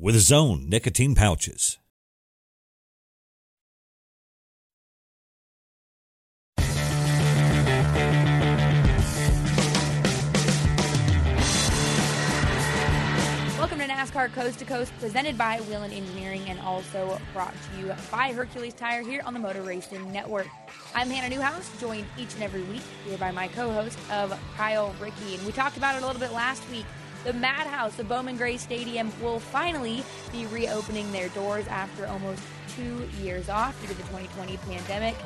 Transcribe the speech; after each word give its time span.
with 0.00 0.14
his 0.14 0.30
own 0.30 0.68
nicotine 0.68 1.14
pouches. 1.14 1.78
Welcome 13.58 13.80
to 13.80 13.86
NASCAR 13.86 14.32
Coast 14.32 14.60
to 14.60 14.64
Coast, 14.64 14.92
presented 15.00 15.36
by 15.36 15.58
Whelen 15.62 15.90
Engineering 15.90 16.42
and 16.48 16.60
also 16.60 17.20
brought 17.32 17.52
to 17.52 17.80
you 17.80 17.92
by 18.12 18.32
Hercules 18.32 18.74
Tire 18.74 19.02
here 19.02 19.22
on 19.24 19.34
the 19.34 19.40
Motor 19.40 19.62
Racing 19.62 20.12
Network. 20.12 20.46
I'm 20.94 21.10
Hannah 21.10 21.34
Newhouse, 21.34 21.68
joined 21.80 22.06
each 22.16 22.34
and 22.34 22.44
every 22.44 22.62
week 22.62 22.82
here 23.04 23.18
by 23.18 23.32
my 23.32 23.48
co-host 23.48 23.98
of 24.12 24.38
Kyle 24.56 24.94
Rickey, 25.00 25.34
and 25.34 25.44
we 25.44 25.50
talked 25.50 25.76
about 25.76 25.96
it 25.96 26.02
a 26.02 26.06
little 26.06 26.20
bit 26.20 26.32
last 26.32 26.62
week. 26.70 26.86
The 27.24 27.32
Madhouse 27.32 27.98
of 27.98 28.08
Bowman 28.08 28.36
Gray 28.36 28.56
Stadium 28.56 29.12
will 29.20 29.40
finally 29.40 30.04
be 30.30 30.46
reopening 30.46 31.10
their 31.10 31.28
doors 31.30 31.66
after 31.66 32.06
almost 32.06 32.42
two 32.76 33.08
years 33.20 33.48
off 33.48 33.78
due 33.80 33.88
to 33.88 33.94
the 33.94 34.02
2020 34.04 34.56
pandemic. 34.58 35.16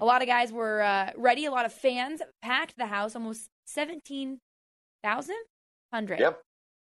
A 0.00 0.04
lot 0.04 0.22
of 0.22 0.28
guys 0.28 0.52
were 0.52 0.80
uh, 0.82 1.10
ready. 1.16 1.46
A 1.46 1.50
lot 1.50 1.66
of 1.66 1.72
fans 1.72 2.22
packed 2.40 2.74
the 2.78 2.86
house. 2.86 3.16
Almost 3.16 3.48
17,000? 3.66 5.34
100. 5.90 6.20
Yep. 6.20 6.40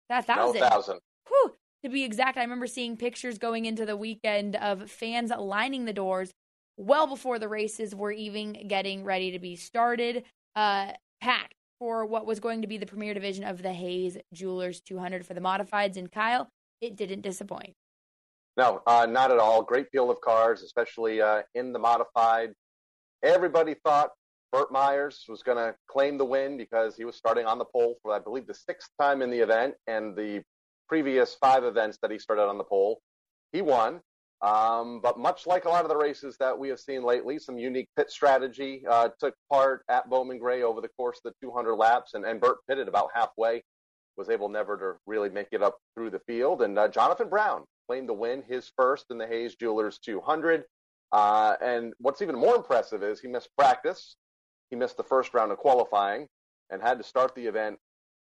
That 0.08 0.28
No 0.28 0.34
thousand. 0.34 0.60
thousand. 0.60 0.98
Whew. 1.28 1.52
To 1.84 1.88
be 1.88 2.02
exact, 2.02 2.36
I 2.36 2.42
remember 2.42 2.66
seeing 2.66 2.96
pictures 2.96 3.38
going 3.38 3.64
into 3.66 3.86
the 3.86 3.96
weekend 3.96 4.56
of 4.56 4.90
fans 4.90 5.30
lining 5.38 5.84
the 5.84 5.92
doors 5.92 6.32
well 6.76 7.06
before 7.06 7.38
the 7.38 7.48
races 7.48 7.94
were 7.94 8.12
even 8.12 8.66
getting 8.68 9.04
ready 9.04 9.30
to 9.30 9.38
be 9.38 9.56
started, 9.56 10.24
uh, 10.56 10.92
packed 11.20 11.54
for 11.78 12.06
what 12.06 12.26
was 12.26 12.40
going 12.40 12.62
to 12.62 12.68
be 12.68 12.78
the 12.78 12.86
premier 12.86 13.14
division 13.14 13.44
of 13.44 13.62
the 13.62 13.72
Hayes 13.72 14.16
Jewelers 14.32 14.80
200 14.80 15.26
for 15.26 15.34
the 15.34 15.40
modifieds. 15.40 15.96
And 15.96 16.10
Kyle, 16.10 16.48
it 16.80 16.96
didn't 16.96 17.20
disappoint. 17.20 17.74
No, 18.56 18.82
uh, 18.86 19.06
not 19.06 19.30
at 19.30 19.38
all. 19.38 19.62
Great 19.62 19.90
field 19.90 20.10
of 20.10 20.20
cars, 20.20 20.62
especially 20.62 21.20
uh, 21.20 21.42
in 21.54 21.72
the 21.72 21.78
modified. 21.78 22.52
Everybody 23.22 23.74
thought 23.84 24.10
Burt 24.52 24.72
Myers 24.72 25.24
was 25.28 25.42
going 25.42 25.58
to 25.58 25.74
claim 25.88 26.16
the 26.16 26.24
win 26.24 26.56
because 26.56 26.96
he 26.96 27.04
was 27.04 27.16
starting 27.16 27.44
on 27.44 27.58
the 27.58 27.64
pole 27.66 27.96
for, 28.02 28.14
I 28.14 28.18
believe, 28.18 28.46
the 28.46 28.54
sixth 28.54 28.88
time 28.98 29.20
in 29.20 29.30
the 29.30 29.40
event, 29.40 29.74
and 29.86 30.16
the 30.16 30.42
previous 30.88 31.34
five 31.34 31.64
events 31.64 31.98
that 32.00 32.10
he 32.10 32.18
started 32.18 32.44
on 32.44 32.56
the 32.56 32.64
pole, 32.64 33.00
he 33.52 33.60
won. 33.60 34.00
Um, 34.46 35.00
but 35.00 35.18
much 35.18 35.44
like 35.44 35.64
a 35.64 35.68
lot 35.68 35.84
of 35.84 35.88
the 35.88 35.96
races 35.96 36.36
that 36.38 36.56
we 36.56 36.68
have 36.68 36.78
seen 36.78 37.02
lately, 37.02 37.36
some 37.36 37.58
unique 37.58 37.88
pit 37.96 38.12
strategy 38.12 38.84
uh, 38.88 39.08
took 39.18 39.34
part 39.50 39.82
at 39.88 40.08
Bowman 40.08 40.38
Gray 40.38 40.62
over 40.62 40.80
the 40.80 40.88
course 40.96 41.20
of 41.24 41.32
the 41.32 41.46
200 41.46 41.74
laps, 41.74 42.14
and, 42.14 42.24
and 42.24 42.40
Burt 42.40 42.58
pitted 42.68 42.86
about 42.86 43.08
halfway, 43.12 43.64
was 44.16 44.30
able 44.30 44.48
never 44.48 44.76
to 44.76 45.00
really 45.04 45.30
make 45.30 45.48
it 45.50 45.64
up 45.64 45.78
through 45.96 46.10
the 46.10 46.20
field. 46.20 46.62
And 46.62 46.78
uh, 46.78 46.86
Jonathan 46.86 47.28
Brown 47.28 47.64
claimed 47.88 48.08
the 48.08 48.14
win, 48.14 48.44
his 48.46 48.70
first 48.76 49.06
in 49.10 49.18
the 49.18 49.26
Hayes 49.26 49.56
Jewelers 49.56 49.98
200. 49.98 50.62
Uh, 51.10 51.56
and 51.60 51.92
what's 51.98 52.22
even 52.22 52.36
more 52.36 52.54
impressive 52.54 53.02
is 53.02 53.18
he 53.18 53.26
missed 53.26 53.50
practice. 53.58 54.14
He 54.70 54.76
missed 54.76 54.96
the 54.96 55.02
first 55.02 55.34
round 55.34 55.50
of 55.50 55.58
qualifying 55.58 56.28
and 56.70 56.80
had 56.80 56.98
to 56.98 57.04
start 57.04 57.34
the 57.34 57.46
event 57.46 57.78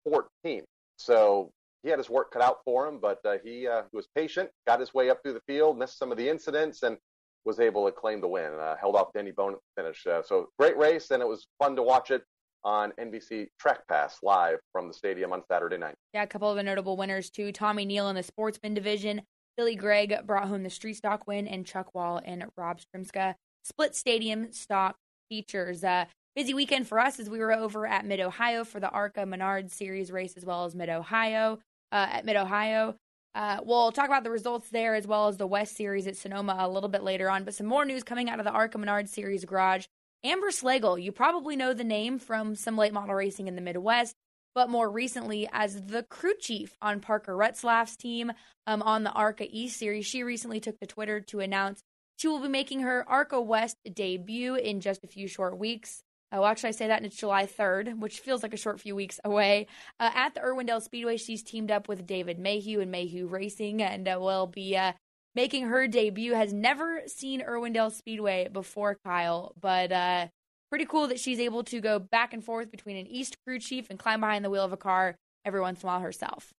14th. 0.07 0.63
So 0.97 1.51
he 1.85 1.91
had 1.91 1.99
his 1.99 2.09
work 2.09 2.31
cut 2.31 2.41
out 2.41 2.57
for 2.65 2.87
him, 2.87 2.97
but 2.99 3.19
uh, 3.23 3.37
he, 3.43 3.67
uh, 3.67 3.83
was 3.93 4.07
patient, 4.15 4.49
got 4.65 4.79
his 4.79 4.93
way 4.93 5.11
up 5.11 5.21
through 5.21 5.33
the 5.33 5.41
field, 5.47 5.77
missed 5.77 5.99
some 5.99 6.11
of 6.11 6.17
the 6.17 6.27
incidents, 6.27 6.81
and 6.81 6.97
was 7.45 7.59
able 7.59 7.85
to 7.85 7.91
claim 7.91 8.19
the 8.19 8.27
win. 8.27 8.53
Uh, 8.53 8.75
held 8.75 8.95
off 8.95 9.13
Danny 9.13 9.31
Bohn 9.31 9.53
at 9.53 9.59
the 9.59 9.83
finish. 9.83 10.07
Uh, 10.07 10.23
so 10.23 10.47
great 10.57 10.75
race, 10.77 11.11
and 11.11 11.21
it 11.21 11.27
was 11.27 11.45
fun 11.59 11.75
to 11.75 11.83
watch 11.83 12.09
it 12.09 12.23
on 12.63 12.91
NBC 12.99 13.49
Track 13.59 13.87
Pass 13.87 14.17
live 14.23 14.57
from 14.71 14.87
the 14.87 14.93
stadium 14.95 15.31
on 15.31 15.43
Saturday 15.47 15.77
night. 15.77 15.93
Yeah, 16.11 16.23
a 16.23 16.27
couple 16.27 16.49
of 16.49 16.55
the 16.55 16.63
notable 16.63 16.97
winners 16.97 17.29
too. 17.29 17.51
Tommy 17.51 17.85
Neal 17.85 18.09
in 18.09 18.15
the 18.15 18.23
sportsman 18.23 18.73
division. 18.73 19.21
Billy 19.55 19.75
Gregg 19.75 20.13
brought 20.25 20.47
home 20.47 20.63
the 20.63 20.71
street 20.71 20.95
stock 20.95 21.27
win, 21.27 21.47
and 21.47 21.67
Chuck 21.67 21.93
Wall 21.93 22.19
and 22.25 22.45
Rob 22.57 22.79
Strimska 22.79 23.35
split 23.63 23.95
stadium 23.95 24.51
stock 24.51 24.95
features. 25.29 25.83
Uh, 25.83 26.05
busy 26.35 26.55
weekend 26.55 26.87
for 26.87 26.99
us 26.99 27.19
as 27.19 27.29
we 27.29 27.37
were 27.37 27.53
over 27.53 27.85
at 27.85 28.05
Mid 28.05 28.19
Ohio 28.19 28.63
for 28.63 28.79
the 28.79 28.89
ARCA 28.89 29.27
Menard 29.27 29.71
Series 29.71 30.11
race 30.11 30.33
as 30.35 30.43
well 30.43 30.65
as 30.65 30.73
Mid 30.73 30.89
Ohio 30.89 31.59
uh, 31.91 32.07
at 32.11 32.25
Mid 32.25 32.35
Ohio. 32.35 32.95
Uh, 33.33 33.59
we'll 33.63 33.91
talk 33.91 34.05
about 34.05 34.23
the 34.23 34.31
results 34.31 34.69
there 34.69 34.95
as 34.95 35.05
well 35.05 35.27
as 35.27 35.37
the 35.37 35.47
West 35.47 35.75
Series 35.75 36.07
at 36.07 36.15
Sonoma 36.15 36.55
a 36.59 36.69
little 36.69 36.89
bit 36.89 37.03
later 37.03 37.29
on. 37.29 37.43
But 37.43 37.53
some 37.53 37.67
more 37.67 37.83
news 37.83 38.03
coming 38.03 38.29
out 38.29 38.39
of 38.39 38.45
the 38.45 38.51
ARCA 38.51 38.77
Menard 38.77 39.09
Series 39.09 39.43
garage. 39.43 39.85
Amber 40.23 40.51
Slagle, 40.51 41.01
you 41.01 41.11
probably 41.11 41.55
know 41.55 41.73
the 41.73 41.83
name 41.83 42.17
from 42.17 42.55
some 42.55 42.77
late 42.77 42.93
model 42.93 43.13
racing 43.13 43.47
in 43.47 43.55
the 43.55 43.61
Midwest, 43.61 44.15
but 44.55 44.69
more 44.69 44.89
recently 44.89 45.47
as 45.51 45.85
the 45.85 46.03
crew 46.03 46.33
chief 46.39 46.75
on 46.81 47.01
Parker 47.01 47.35
Retzlaff's 47.35 47.97
team 47.97 48.31
um, 48.65 48.81
on 48.81 49.03
the 49.03 49.11
ARCA 49.11 49.45
East 49.49 49.77
Series. 49.77 50.05
She 50.05 50.23
recently 50.23 50.59
took 50.59 50.79
to 50.79 50.87
Twitter 50.87 51.19
to 51.19 51.41
announce 51.41 51.83
she 52.17 52.27
will 52.27 52.39
be 52.39 52.47
making 52.47 52.81
her 52.81 53.07
ARCA 53.07 53.41
West 53.41 53.77
debut 53.93 54.55
in 54.55 54.79
just 54.79 55.03
a 55.03 55.07
few 55.07 55.27
short 55.27 55.57
weeks. 55.57 56.01
Uh, 56.35 56.41
well, 56.41 56.49
actually, 56.49 56.69
I 56.69 56.71
say 56.71 56.87
that 56.87 56.97
and 56.97 57.05
it's 57.05 57.15
July 57.15 57.45
3rd, 57.45 57.99
which 57.99 58.19
feels 58.19 58.43
like 58.43 58.53
a 58.53 58.57
short 58.57 58.81
few 58.81 58.95
weeks 58.95 59.19
away. 59.23 59.67
Uh, 59.99 60.11
at 60.13 60.33
the 60.33 60.41
Irwindale 60.41 60.81
Speedway, 60.81 61.17
she's 61.17 61.43
teamed 61.43 61.71
up 61.71 61.87
with 61.87 62.05
David 62.05 62.39
Mayhew 62.39 62.81
and 62.81 62.91
Mayhew 62.91 63.27
Racing 63.27 63.81
and 63.81 64.07
uh, 64.07 64.17
will 64.19 64.47
be 64.47 64.75
uh, 64.75 64.93
making 65.33 65.67
her 65.67 65.87
debut. 65.87 66.33
Has 66.33 66.51
never 66.51 67.03
seen 67.07 67.41
Irwindale 67.41 67.91
Speedway 67.91 68.49
before, 68.51 68.97
Kyle, 69.05 69.53
but 69.61 69.91
uh, 69.91 70.27
pretty 70.69 70.85
cool 70.85 71.07
that 71.07 71.19
she's 71.19 71.39
able 71.39 71.63
to 71.65 71.79
go 71.79 71.99
back 71.99 72.33
and 72.33 72.43
forth 72.43 72.69
between 72.69 72.97
an 72.97 73.07
East 73.07 73.37
crew 73.45 73.59
chief 73.59 73.89
and 73.89 73.97
climb 73.97 74.19
behind 74.19 74.43
the 74.43 74.49
wheel 74.49 74.65
of 74.65 74.73
a 74.73 74.77
car 74.77 75.15
every 75.45 75.61
once 75.61 75.83
in 75.83 75.87
a 75.87 75.91
while 75.91 76.01
herself. 76.01 76.51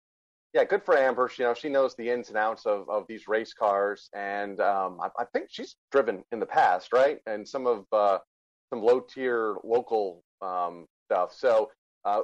Yeah, 0.55 0.65
good 0.65 0.85
for 0.85 0.97
Amber. 0.97 1.29
She, 1.29 1.43
you 1.43 1.49
know, 1.49 1.55
she 1.55 1.69
knows 1.69 1.95
the 1.97 2.09
ins 2.09 2.29
and 2.29 2.39
outs 2.39 2.65
of, 2.65 2.89
of 2.89 3.05
these 3.09 3.29
race 3.29 3.53
cars, 3.53 4.09
and 4.15 4.59
um, 4.59 4.99
I, 5.03 5.09
I 5.19 5.25
think 5.35 5.49
she's 5.51 5.77
driven 5.93 6.25
in 6.33 6.41
the 6.41 6.47
past, 6.47 6.95
right? 6.95 7.19
And 7.27 7.47
some 7.47 7.67
of 7.67 7.85
uh, 7.93 8.19
some 8.71 8.83
low 8.83 9.01
tier 9.01 9.57
local 9.65 10.23
um, 10.43 10.87
stuff. 11.07 11.33
So, 11.35 11.71
uh, 12.05 12.23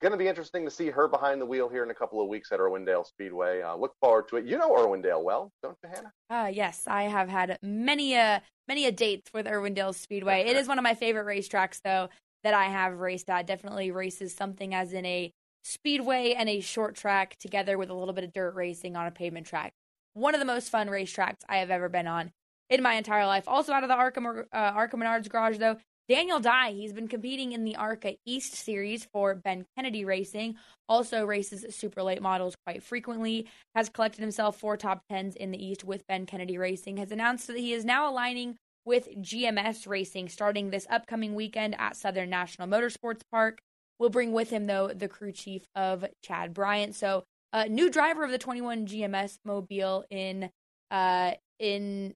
going 0.00 0.12
to 0.12 0.18
be 0.18 0.28
interesting 0.28 0.64
to 0.64 0.70
see 0.70 0.90
her 0.90 1.08
behind 1.08 1.40
the 1.40 1.46
wheel 1.46 1.68
here 1.68 1.82
in 1.82 1.90
a 1.90 1.94
couple 1.94 2.20
of 2.20 2.28
weeks 2.28 2.52
at 2.52 2.60
Irwindale 2.60 3.06
Speedway. 3.06 3.62
Uh, 3.62 3.74
look 3.76 3.94
forward 4.00 4.28
to 4.28 4.36
it. 4.36 4.46
You 4.46 4.56
know 4.58 4.70
Irwindale 4.70 5.22
well, 5.22 5.50
don't 5.62 5.76
you, 5.82 5.90
Hannah? 5.92 6.12
Uh, 6.30 6.48
yes, 6.48 6.84
I 6.86 7.04
have 7.04 7.28
had 7.28 7.58
many 7.62 8.14
a 8.14 8.42
many 8.66 8.86
a 8.86 8.92
dates 8.92 9.32
with 9.32 9.46
Irwindale 9.46 9.94
Speedway. 9.94 10.42
it 10.42 10.56
is 10.56 10.68
one 10.68 10.78
of 10.78 10.82
my 10.82 10.94
favorite 10.94 11.26
racetracks, 11.26 11.80
though, 11.82 12.08
that 12.44 12.54
I 12.54 12.66
have 12.66 12.98
raced 12.98 13.30
at. 13.30 13.46
Definitely 13.46 13.90
races 13.90 14.34
something 14.34 14.74
as 14.74 14.92
in 14.92 15.04
a 15.06 15.32
speedway 15.64 16.34
and 16.36 16.48
a 16.48 16.60
short 16.60 16.94
track 16.94 17.36
together 17.38 17.76
with 17.76 17.90
a 17.90 17.94
little 17.94 18.14
bit 18.14 18.24
of 18.24 18.32
dirt 18.32 18.54
racing 18.54 18.96
on 18.96 19.06
a 19.06 19.10
pavement 19.10 19.46
track. 19.46 19.72
One 20.14 20.34
of 20.34 20.40
the 20.40 20.46
most 20.46 20.70
fun 20.70 20.88
racetracks 20.88 21.40
I 21.48 21.58
have 21.58 21.70
ever 21.70 21.88
been 21.88 22.06
on 22.06 22.32
in 22.70 22.82
my 22.82 22.94
entire 22.94 23.26
life. 23.26 23.44
Also 23.46 23.72
out 23.72 23.82
of 23.82 23.88
the 23.88 23.94
ARCA 23.94 24.20
uh, 24.52 24.56
ARCA 24.56 24.96
Menards 24.96 25.28
garage, 25.28 25.58
though, 25.58 25.76
Daniel 26.08 26.40
Dye. 26.40 26.72
He's 26.72 26.94
been 26.94 27.06
competing 27.08 27.52
in 27.52 27.64
the 27.64 27.76
ARCA 27.76 28.14
East 28.24 28.54
Series 28.54 29.06
for 29.12 29.34
Ben 29.34 29.66
Kennedy 29.76 30.04
Racing. 30.04 30.56
Also 30.88 31.24
races 31.26 31.66
super 31.74 32.02
late 32.02 32.22
models 32.22 32.56
quite 32.66 32.82
frequently. 32.82 33.46
Has 33.74 33.90
collected 33.90 34.22
himself 34.22 34.58
four 34.58 34.76
top 34.76 35.02
tens 35.10 35.36
in 35.36 35.50
the 35.50 35.62
East 35.62 35.84
with 35.84 36.06
Ben 36.06 36.24
Kennedy 36.24 36.56
Racing. 36.56 36.96
Has 36.96 37.12
announced 37.12 37.46
that 37.48 37.58
he 37.58 37.74
is 37.74 37.84
now 37.84 38.10
aligning 38.10 38.56
with 38.86 39.08
GMS 39.18 39.86
Racing 39.86 40.30
starting 40.30 40.70
this 40.70 40.86
upcoming 40.88 41.34
weekend 41.34 41.78
at 41.78 41.94
Southern 41.94 42.30
National 42.30 42.66
Motorsports 42.68 43.20
Park. 43.30 43.60
Will 43.98 44.08
bring 44.10 44.32
with 44.32 44.48
him 44.50 44.66
though 44.66 44.88
the 44.88 45.08
crew 45.08 45.32
chief 45.32 45.66
of 45.74 46.06
Chad 46.22 46.54
Bryant. 46.54 46.94
So, 46.94 47.24
uh, 47.52 47.64
new 47.64 47.90
driver 47.90 48.24
of 48.24 48.30
the 48.30 48.38
21 48.38 48.86
GMS 48.86 49.38
Mobile 49.44 50.04
in 50.08 50.50
uh 50.90 51.32
in 51.58 52.14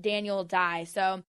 Daniel 0.00 0.44
Dye. 0.44 0.84
So, 0.84 1.22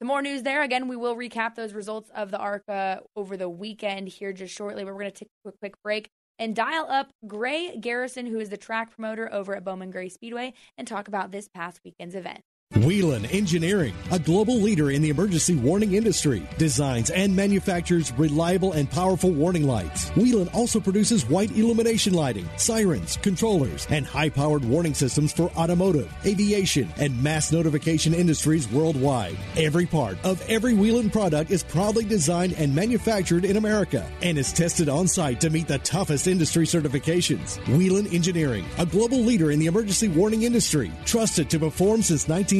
the 0.00 0.06
more 0.06 0.22
news 0.22 0.42
there. 0.42 0.62
Again, 0.62 0.88
we 0.88 0.96
will 0.96 1.14
recap 1.14 1.54
those 1.54 1.74
results 1.74 2.10
of 2.14 2.30
the 2.30 2.38
ARCA 2.38 2.72
uh, 2.72 2.96
over 3.14 3.36
the 3.36 3.50
weekend 3.50 4.08
here 4.08 4.32
just 4.32 4.54
shortly. 4.54 4.82
But 4.82 4.94
we're 4.94 5.00
going 5.00 5.12
to 5.12 5.18
take 5.18 5.28
a 5.44 5.52
quick 5.58 5.74
break 5.82 6.08
and 6.38 6.56
dial 6.56 6.86
up 6.88 7.10
Gray 7.26 7.76
Garrison, 7.76 8.26
who 8.26 8.40
is 8.40 8.48
the 8.48 8.56
track 8.56 8.90
promoter 8.94 9.32
over 9.32 9.54
at 9.54 9.62
Bowman 9.62 9.90
Gray 9.90 10.08
Speedway, 10.08 10.54
and 10.78 10.88
talk 10.88 11.06
about 11.06 11.30
this 11.30 11.48
past 11.48 11.80
weekend's 11.84 12.14
event. 12.14 12.40
Whelen 12.76 13.26
Engineering, 13.26 13.94
a 14.12 14.18
global 14.20 14.54
leader 14.54 14.92
in 14.92 15.02
the 15.02 15.08
emergency 15.08 15.56
warning 15.56 15.94
industry, 15.94 16.48
designs 16.56 17.10
and 17.10 17.34
manufactures 17.34 18.12
reliable 18.12 18.74
and 18.74 18.88
powerful 18.88 19.32
warning 19.32 19.66
lights. 19.66 20.10
Whelen 20.10 20.46
also 20.50 20.78
produces 20.78 21.28
white 21.28 21.50
illumination 21.50 22.14
lighting, 22.14 22.48
sirens, 22.56 23.16
controllers, 23.22 23.88
and 23.90 24.06
high 24.06 24.28
powered 24.28 24.64
warning 24.64 24.94
systems 24.94 25.32
for 25.32 25.50
automotive, 25.56 26.14
aviation, 26.24 26.88
and 26.96 27.20
mass 27.20 27.50
notification 27.50 28.14
industries 28.14 28.70
worldwide. 28.70 29.36
Every 29.56 29.84
part 29.84 30.24
of 30.24 30.40
every 30.48 30.74
Whelen 30.74 31.10
product 31.10 31.50
is 31.50 31.64
proudly 31.64 32.04
designed 32.04 32.52
and 32.52 32.72
manufactured 32.72 33.44
in 33.44 33.56
America 33.56 34.08
and 34.22 34.38
is 34.38 34.52
tested 34.52 34.88
on 34.88 35.08
site 35.08 35.40
to 35.40 35.50
meet 35.50 35.66
the 35.66 35.78
toughest 35.80 36.28
industry 36.28 36.66
certifications. 36.66 37.58
Whelen 37.76 38.06
Engineering, 38.14 38.64
a 38.78 38.86
global 38.86 39.18
leader 39.18 39.50
in 39.50 39.58
the 39.58 39.66
emergency 39.66 40.06
warning 40.06 40.44
industry, 40.44 40.92
trusted 41.04 41.50
to 41.50 41.58
perform 41.58 42.02
since 42.02 42.28
19. 42.28 42.59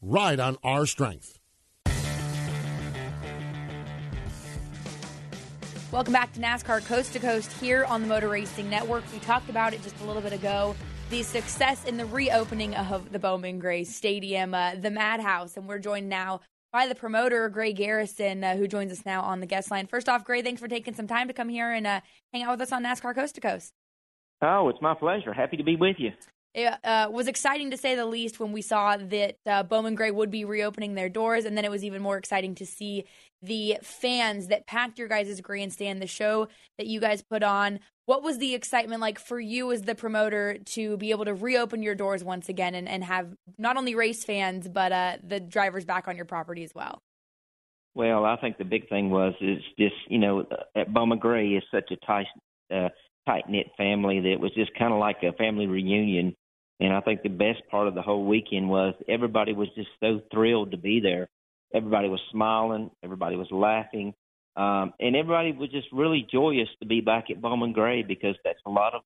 ride 0.00 0.40
on 0.40 0.56
our 0.62 0.86
strength. 0.86 1.38
Welcome 5.90 6.12
back 6.12 6.32
to 6.34 6.40
NASCAR 6.40 6.84
Coast 6.84 7.14
to 7.14 7.18
Coast 7.18 7.50
here 7.52 7.84
on 7.86 8.02
the 8.02 8.08
Motor 8.08 8.28
Racing 8.28 8.68
Network. 8.68 9.04
We 9.10 9.20
talked 9.20 9.48
about 9.48 9.72
it 9.72 9.82
just 9.82 9.98
a 10.02 10.04
little 10.04 10.20
bit 10.20 10.34
ago. 10.34 10.76
The 11.08 11.22
success 11.22 11.86
in 11.86 11.96
the 11.96 12.04
reopening 12.04 12.74
of 12.74 13.10
the 13.10 13.18
Bowman 13.18 13.58
Gray 13.58 13.84
Stadium, 13.84 14.52
uh, 14.52 14.74
the 14.74 14.90
Madhouse, 14.90 15.56
and 15.56 15.66
we're 15.66 15.78
joined 15.78 16.10
now 16.10 16.42
by 16.72 16.86
the 16.86 16.94
promoter, 16.94 17.48
Gray 17.48 17.72
Garrison, 17.72 18.44
uh, 18.44 18.56
who 18.56 18.68
joins 18.68 18.92
us 18.92 19.06
now 19.06 19.22
on 19.22 19.40
the 19.40 19.46
guest 19.46 19.70
line. 19.70 19.86
First 19.86 20.10
off, 20.10 20.24
Gray, 20.24 20.42
thanks 20.42 20.60
for 20.60 20.68
taking 20.68 20.92
some 20.92 21.06
time 21.06 21.26
to 21.28 21.32
come 21.32 21.48
here 21.48 21.72
and 21.72 21.86
uh, 21.86 22.00
hang 22.34 22.42
out 22.42 22.50
with 22.50 22.60
us 22.60 22.72
on 22.72 22.84
NASCAR 22.84 23.14
Coast 23.14 23.36
to 23.36 23.40
Coast. 23.40 23.72
Oh, 24.42 24.68
it's 24.68 24.82
my 24.82 24.92
pleasure. 24.92 25.32
Happy 25.32 25.56
to 25.56 25.64
be 25.64 25.76
with 25.76 25.96
you 25.98 26.10
it 26.58 26.74
uh, 26.84 27.08
was 27.10 27.28
exciting 27.28 27.70
to 27.70 27.76
say 27.76 27.94
the 27.94 28.04
least 28.04 28.40
when 28.40 28.50
we 28.52 28.62
saw 28.62 28.96
that 28.96 29.36
uh, 29.46 29.62
Bowman 29.62 29.94
Gray 29.94 30.10
would 30.10 30.30
be 30.30 30.44
reopening 30.44 30.94
their 30.94 31.08
doors, 31.08 31.44
and 31.44 31.56
then 31.56 31.64
it 31.64 31.70
was 31.70 31.84
even 31.84 32.02
more 32.02 32.16
exciting 32.16 32.56
to 32.56 32.66
see 32.66 33.04
the 33.42 33.78
fans 33.82 34.48
that 34.48 34.66
packed 34.66 34.98
your 34.98 35.06
guys' 35.06 35.40
grandstand, 35.40 36.02
the 36.02 36.08
show 36.08 36.48
that 36.76 36.88
you 36.88 36.98
guys 36.98 37.22
put 37.22 37.44
on. 37.44 37.78
What 38.06 38.24
was 38.24 38.38
the 38.38 38.54
excitement 38.54 39.00
like 39.00 39.20
for 39.20 39.38
you 39.38 39.70
as 39.70 39.82
the 39.82 39.94
promoter 39.94 40.58
to 40.58 40.96
be 40.96 41.12
able 41.12 41.26
to 41.26 41.34
reopen 41.34 41.82
your 41.82 41.94
doors 41.94 42.24
once 42.24 42.48
again 42.48 42.74
and, 42.74 42.88
and 42.88 43.04
have 43.04 43.36
not 43.56 43.76
only 43.76 43.94
race 43.94 44.24
fans 44.24 44.66
but 44.66 44.90
uh, 44.90 45.18
the 45.22 45.38
drivers 45.38 45.84
back 45.84 46.08
on 46.08 46.16
your 46.16 46.24
property 46.24 46.64
as 46.64 46.74
well? 46.74 47.02
Well, 47.94 48.24
I 48.24 48.36
think 48.36 48.58
the 48.58 48.64
big 48.64 48.88
thing 48.88 49.10
was 49.10 49.34
is 49.40 49.62
just 49.78 49.94
you 50.08 50.18
know 50.18 50.44
at 50.74 50.92
Bowman 50.92 51.18
Gray 51.18 51.50
is 51.50 51.62
such 51.70 51.92
a 51.92 51.96
tight 52.04 52.26
uh, 52.74 52.88
tight 53.28 53.48
knit 53.48 53.66
family 53.76 54.20
that 54.20 54.32
it 54.32 54.40
was 54.40 54.52
just 54.54 54.74
kind 54.76 54.92
of 54.92 54.98
like 54.98 55.22
a 55.22 55.32
family 55.34 55.66
reunion 55.66 56.34
and 56.80 56.92
I 56.92 57.00
think 57.00 57.22
the 57.22 57.28
best 57.28 57.62
part 57.70 57.88
of 57.88 57.94
the 57.94 58.02
whole 58.02 58.26
weekend 58.26 58.68
was 58.68 58.94
everybody 59.08 59.52
was 59.52 59.68
just 59.74 59.88
so 60.00 60.20
thrilled 60.32 60.70
to 60.70 60.76
be 60.76 61.00
there. 61.00 61.28
Everybody 61.74 62.08
was 62.08 62.20
smiling, 62.30 62.90
everybody 63.02 63.36
was 63.36 63.48
laughing, 63.50 64.14
um, 64.56 64.92
and 64.98 65.14
everybody 65.14 65.52
was 65.52 65.70
just 65.70 65.88
really 65.92 66.26
joyous 66.30 66.68
to 66.80 66.86
be 66.86 67.00
back 67.00 67.30
at 67.30 67.40
Bowman 67.40 67.72
Gray 67.72 68.02
because 68.02 68.36
that's 68.44 68.60
a 68.64 68.70
lot 68.70 68.94
of, 68.94 69.02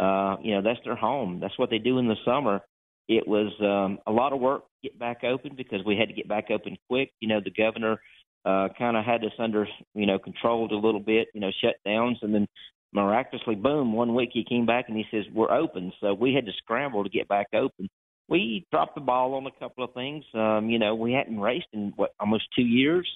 uh, 0.00 0.42
you 0.42 0.54
know, 0.54 0.62
that's 0.62 0.80
their 0.84 0.96
home. 0.96 1.40
That's 1.40 1.58
what 1.58 1.70
they 1.70 1.78
do 1.78 1.98
in 1.98 2.08
the 2.08 2.16
summer. 2.24 2.60
It 3.06 3.28
was 3.28 3.52
um, 3.60 3.98
a 4.06 4.12
lot 4.12 4.32
of 4.32 4.40
work 4.40 4.62
to 4.62 4.88
get 4.88 4.98
back 4.98 5.24
open 5.24 5.54
because 5.56 5.84
we 5.84 5.96
had 5.96 6.08
to 6.08 6.14
get 6.14 6.28
back 6.28 6.50
open 6.50 6.78
quick. 6.88 7.12
You 7.20 7.28
know, 7.28 7.40
the 7.40 7.50
governor 7.50 8.00
uh, 8.44 8.68
kind 8.78 8.96
of 8.96 9.04
had 9.04 9.22
us 9.24 9.32
under, 9.38 9.68
you 9.94 10.06
know, 10.06 10.18
controlled 10.18 10.72
a 10.72 10.76
little 10.76 11.00
bit, 11.00 11.28
you 11.34 11.40
know, 11.40 11.50
shutdowns, 11.62 12.16
and 12.22 12.34
then 12.34 12.48
miraculously, 12.94 13.56
boom, 13.56 13.92
one 13.92 14.14
week 14.14 14.30
he 14.32 14.44
came 14.44 14.66
back 14.66 14.86
and 14.88 14.96
he 14.96 15.04
says, 15.10 15.24
We're 15.34 15.50
open. 15.50 15.92
So 16.00 16.14
we 16.14 16.34
had 16.34 16.46
to 16.46 16.52
scramble 16.58 17.04
to 17.04 17.10
get 17.10 17.28
back 17.28 17.48
open. 17.52 17.88
We 18.28 18.66
dropped 18.70 18.94
the 18.94 19.02
ball 19.02 19.34
on 19.34 19.46
a 19.46 19.50
couple 19.58 19.84
of 19.84 19.92
things. 19.92 20.24
Um, 20.32 20.70
you 20.70 20.78
know, 20.78 20.94
we 20.94 21.12
hadn't 21.12 21.38
raced 21.38 21.66
in 21.72 21.92
what 21.96 22.12
almost 22.18 22.44
two 22.56 22.62
years. 22.62 23.06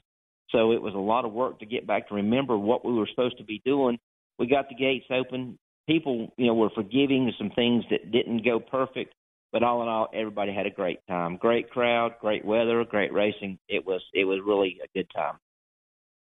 So 0.51 0.73
it 0.73 0.83
was 0.83 0.95
a 0.95 0.99
lot 0.99 1.25
of 1.25 1.33
work 1.33 1.61
to 1.61 1.67
get 1.67 1.87
back 1.87 2.09
to 2.09 2.15
remember 2.15 2.57
what 2.57 2.85
we 2.85 2.93
were 2.93 3.09
supposed 3.09 3.39
to 3.39 3.45
be 3.45 3.63
doing. 3.65 3.99
We 4.39 4.47
got 4.47 4.69
the 4.69 4.75
gates 4.75 5.07
open. 5.11 5.59
People, 5.87 6.33
you 6.37 6.47
know, 6.47 6.55
were 6.55 6.71
forgiving 6.75 7.33
some 7.39 7.51
things 7.51 7.85
that 7.91 8.11
didn't 8.13 8.45
go 8.45 8.61
perfect. 8.61 9.15
But 9.51 9.63
all 9.63 9.83
in 9.83 9.89
all, 9.89 10.09
everybody 10.13 10.53
had 10.53 10.67
a 10.67 10.71
great 10.71 10.99
time. 11.09 11.37
Great 11.37 11.71
crowd, 11.71 12.15
great 12.21 12.45
weather, 12.45 12.85
great 12.85 13.13
racing. 13.13 13.59
It 13.69 13.87
was 13.87 14.03
it 14.13 14.25
was 14.25 14.41
really 14.45 14.79
a 14.85 14.89
good 14.95 15.11
time. 15.15 15.39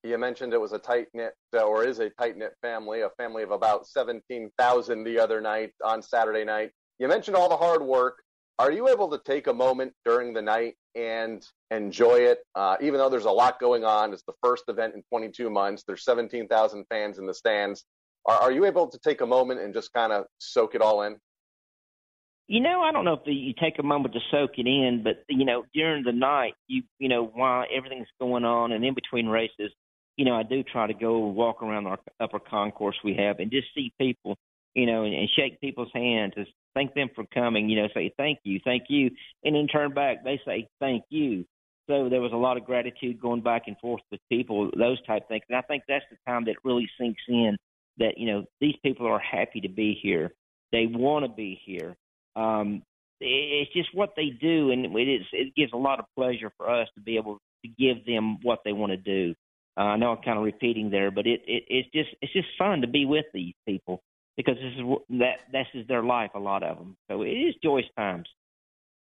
You 0.03 0.17
mentioned 0.17 0.53
it 0.53 0.61
was 0.61 0.71
a 0.71 0.79
tight 0.79 1.07
knit, 1.13 1.33
or 1.53 1.83
is 1.83 1.99
a 1.99 2.09
tight 2.11 2.37
knit 2.37 2.55
family, 2.61 3.01
a 3.01 3.09
family 3.17 3.43
of 3.43 3.51
about 3.51 3.85
17,000 3.87 5.03
the 5.03 5.19
other 5.19 5.41
night 5.41 5.71
on 5.83 6.01
Saturday 6.01 6.45
night. 6.45 6.71
You 6.99 7.07
mentioned 7.07 7.35
all 7.35 7.49
the 7.49 7.57
hard 7.57 7.81
work. 7.81 8.23
Are 8.59 8.71
you 8.71 8.89
able 8.89 9.09
to 9.09 9.19
take 9.25 9.47
a 9.47 9.53
moment 9.53 9.93
during 10.05 10.33
the 10.33 10.41
night 10.41 10.75
and 10.95 11.45
enjoy 11.71 12.15
it? 12.15 12.39
Uh, 12.55 12.77
even 12.81 12.97
though 12.97 13.09
there's 13.09 13.25
a 13.25 13.31
lot 13.31 13.59
going 13.59 13.83
on, 13.83 14.13
it's 14.13 14.23
the 14.23 14.33
first 14.41 14.65
event 14.67 14.95
in 14.95 15.03
22 15.09 15.49
months, 15.49 15.83
there's 15.85 16.03
17,000 16.03 16.85
fans 16.89 17.17
in 17.17 17.25
the 17.25 17.33
stands. 17.33 17.85
Are, 18.25 18.35
are 18.35 18.51
you 18.51 18.65
able 18.65 18.87
to 18.87 18.99
take 18.99 19.21
a 19.21 19.25
moment 19.25 19.59
and 19.59 19.73
just 19.73 19.93
kind 19.93 20.11
of 20.13 20.25
soak 20.39 20.75
it 20.75 20.81
all 20.81 21.03
in? 21.03 21.17
You 22.47 22.61
know, 22.61 22.81
I 22.81 22.91
don't 22.91 23.05
know 23.05 23.13
if 23.13 23.23
the, 23.25 23.33
you 23.33 23.53
take 23.53 23.79
a 23.79 23.83
moment 23.83 24.13
to 24.15 24.19
soak 24.31 24.57
it 24.57 24.65
in, 24.65 25.03
but 25.03 25.23
you 25.29 25.45
know, 25.45 25.65
during 25.73 26.03
the 26.03 26.11
night, 26.11 26.55
you 26.67 26.81
you 26.97 27.07
know, 27.07 27.25
while 27.25 27.63
everything's 27.71 28.07
going 28.19 28.43
on 28.43 28.71
and 28.71 28.83
in 28.83 28.95
between 28.95 29.27
races, 29.27 29.71
you 30.19 30.25
know, 30.25 30.35
I 30.35 30.43
do 30.43 30.63
try 30.63 30.85
to 30.85 30.93
go 30.93 31.19
walk 31.19 31.63
around 31.63 31.87
our 31.87 31.97
upper 32.19 32.39
concourse 32.39 32.97
we 33.05 33.15
have 33.15 33.39
and 33.39 33.49
just 33.49 33.67
see 33.73 33.93
people, 33.97 34.35
you 34.75 34.85
know, 34.85 35.05
and, 35.05 35.13
and 35.15 35.29
shake 35.33 35.61
people's 35.61 35.91
hands, 35.93 36.33
and 36.35 36.45
thank 36.75 36.93
them 36.93 37.07
for 37.15 37.23
coming, 37.33 37.69
you 37.69 37.81
know, 37.81 37.87
say 37.93 38.13
thank 38.17 38.39
you, 38.43 38.59
thank 38.65 38.83
you, 38.89 39.11
and 39.45 39.55
then 39.55 39.67
turn 39.67 39.93
back, 39.93 40.25
they 40.25 40.37
say 40.45 40.67
thank 40.81 41.05
you. 41.09 41.45
So 41.89 42.09
there 42.09 42.19
was 42.19 42.33
a 42.33 42.35
lot 42.35 42.57
of 42.57 42.65
gratitude 42.65 43.21
going 43.21 43.39
back 43.39 43.63
and 43.67 43.77
forth 43.77 44.01
with 44.11 44.19
people, 44.29 44.69
those 44.77 45.01
type 45.07 45.25
things. 45.29 45.43
And 45.47 45.57
I 45.57 45.61
think 45.61 45.83
that's 45.87 46.03
the 46.11 46.17
time 46.29 46.43
that 46.45 46.57
really 46.65 46.89
sinks 46.99 47.21
in 47.29 47.55
that, 47.99 48.17
you 48.17 48.27
know, 48.27 48.43
these 48.59 48.75
people 48.83 49.07
are 49.07 49.19
happy 49.19 49.61
to 49.61 49.69
be 49.69 49.97
here. 50.03 50.33
They 50.73 50.85
want 50.85 51.23
to 51.23 51.31
be 51.31 51.61
here. 51.65 51.95
Um, 52.35 52.83
it's 53.21 53.71
just 53.71 53.95
what 53.95 54.15
they 54.17 54.31
do, 54.31 54.71
and 54.71 54.85
it 54.85 55.07
is 55.07 55.25
it 55.31 55.55
gives 55.55 55.71
a 55.71 55.77
lot 55.77 55.99
of 55.99 56.05
pleasure 56.13 56.51
for 56.57 56.69
us 56.69 56.89
to 56.95 57.01
be 57.01 57.15
able 57.15 57.37
to 57.63 57.69
give 57.69 58.05
them 58.05 58.37
what 58.41 58.59
they 58.65 58.73
want 58.73 58.91
to 58.91 58.97
do. 58.97 59.33
Uh, 59.79 59.83
I 59.83 59.95
know 59.95 60.11
I'm 60.11 60.21
kind 60.21 60.37
of 60.37 60.43
repeating 60.43 60.89
there, 60.89 61.09
but 61.09 61.25
it, 61.25 61.41
it 61.47 61.63
it's 61.69 61.89
just 61.93 62.09
it's 62.21 62.33
just 62.33 62.49
fun 62.57 62.81
to 62.81 62.87
be 62.87 63.05
with 63.05 63.25
these 63.33 63.53
people 63.65 64.01
because 64.35 64.55
this 64.55 64.73
is 64.77 65.19
that 65.19 65.37
this 65.53 65.67
is 65.73 65.87
their 65.87 66.03
life. 66.03 66.31
A 66.35 66.39
lot 66.39 66.63
of 66.63 66.77
them, 66.77 66.97
so 67.09 67.21
it 67.21 67.29
is 67.29 67.55
joyous 67.63 67.85
times. 67.97 68.27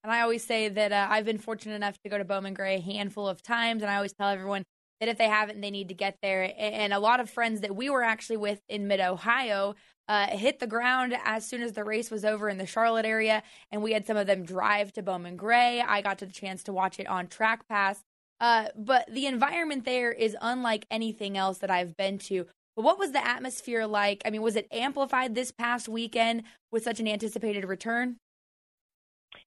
And 0.04 0.12
I 0.12 0.20
always 0.20 0.44
say 0.44 0.68
that 0.68 0.92
uh, 0.92 1.08
I've 1.10 1.24
been 1.24 1.38
fortunate 1.38 1.74
enough 1.74 1.98
to 2.02 2.08
go 2.08 2.16
to 2.16 2.24
Bowman 2.24 2.54
Gray 2.54 2.76
a 2.76 2.80
handful 2.80 3.26
of 3.28 3.42
times, 3.42 3.82
and 3.82 3.90
I 3.90 3.96
always 3.96 4.12
tell 4.12 4.28
everyone 4.28 4.62
that 5.00 5.08
if 5.08 5.18
they 5.18 5.28
haven't, 5.28 5.60
they 5.60 5.72
need 5.72 5.88
to 5.88 5.94
get 5.94 6.16
there. 6.22 6.54
And 6.56 6.92
a 6.92 7.00
lot 7.00 7.18
of 7.18 7.28
friends 7.28 7.60
that 7.62 7.74
we 7.74 7.90
were 7.90 8.04
actually 8.04 8.36
with 8.36 8.60
in 8.68 8.86
Mid 8.86 9.00
Ohio 9.00 9.74
uh, 10.06 10.28
hit 10.28 10.60
the 10.60 10.66
ground 10.68 11.16
as 11.24 11.44
soon 11.44 11.62
as 11.62 11.72
the 11.72 11.82
race 11.82 12.08
was 12.08 12.24
over 12.24 12.48
in 12.48 12.58
the 12.58 12.66
Charlotte 12.66 13.04
area, 13.04 13.42
and 13.72 13.82
we 13.82 13.92
had 13.94 14.06
some 14.06 14.16
of 14.16 14.28
them 14.28 14.44
drive 14.44 14.92
to 14.92 15.02
Bowman 15.02 15.36
Gray. 15.36 15.80
I 15.80 16.02
got 16.02 16.18
to 16.18 16.26
the 16.26 16.32
chance 16.32 16.62
to 16.64 16.72
watch 16.72 17.00
it 17.00 17.08
on 17.08 17.26
Track 17.26 17.66
Pass. 17.68 18.04
Uh, 18.40 18.66
but 18.76 19.08
the 19.12 19.26
environment 19.26 19.84
there 19.84 20.12
is 20.12 20.36
unlike 20.40 20.86
anything 20.90 21.36
else 21.36 21.58
that 21.58 21.70
I've 21.70 21.96
been 21.96 22.18
to. 22.18 22.46
But 22.76 22.84
what 22.84 22.98
was 22.98 23.10
the 23.10 23.26
atmosphere 23.26 23.86
like? 23.86 24.22
I 24.24 24.30
mean, 24.30 24.42
was 24.42 24.54
it 24.54 24.68
amplified 24.70 25.34
this 25.34 25.50
past 25.50 25.88
weekend 25.88 26.44
with 26.70 26.84
such 26.84 27.00
an 27.00 27.08
anticipated 27.08 27.64
return? 27.64 28.18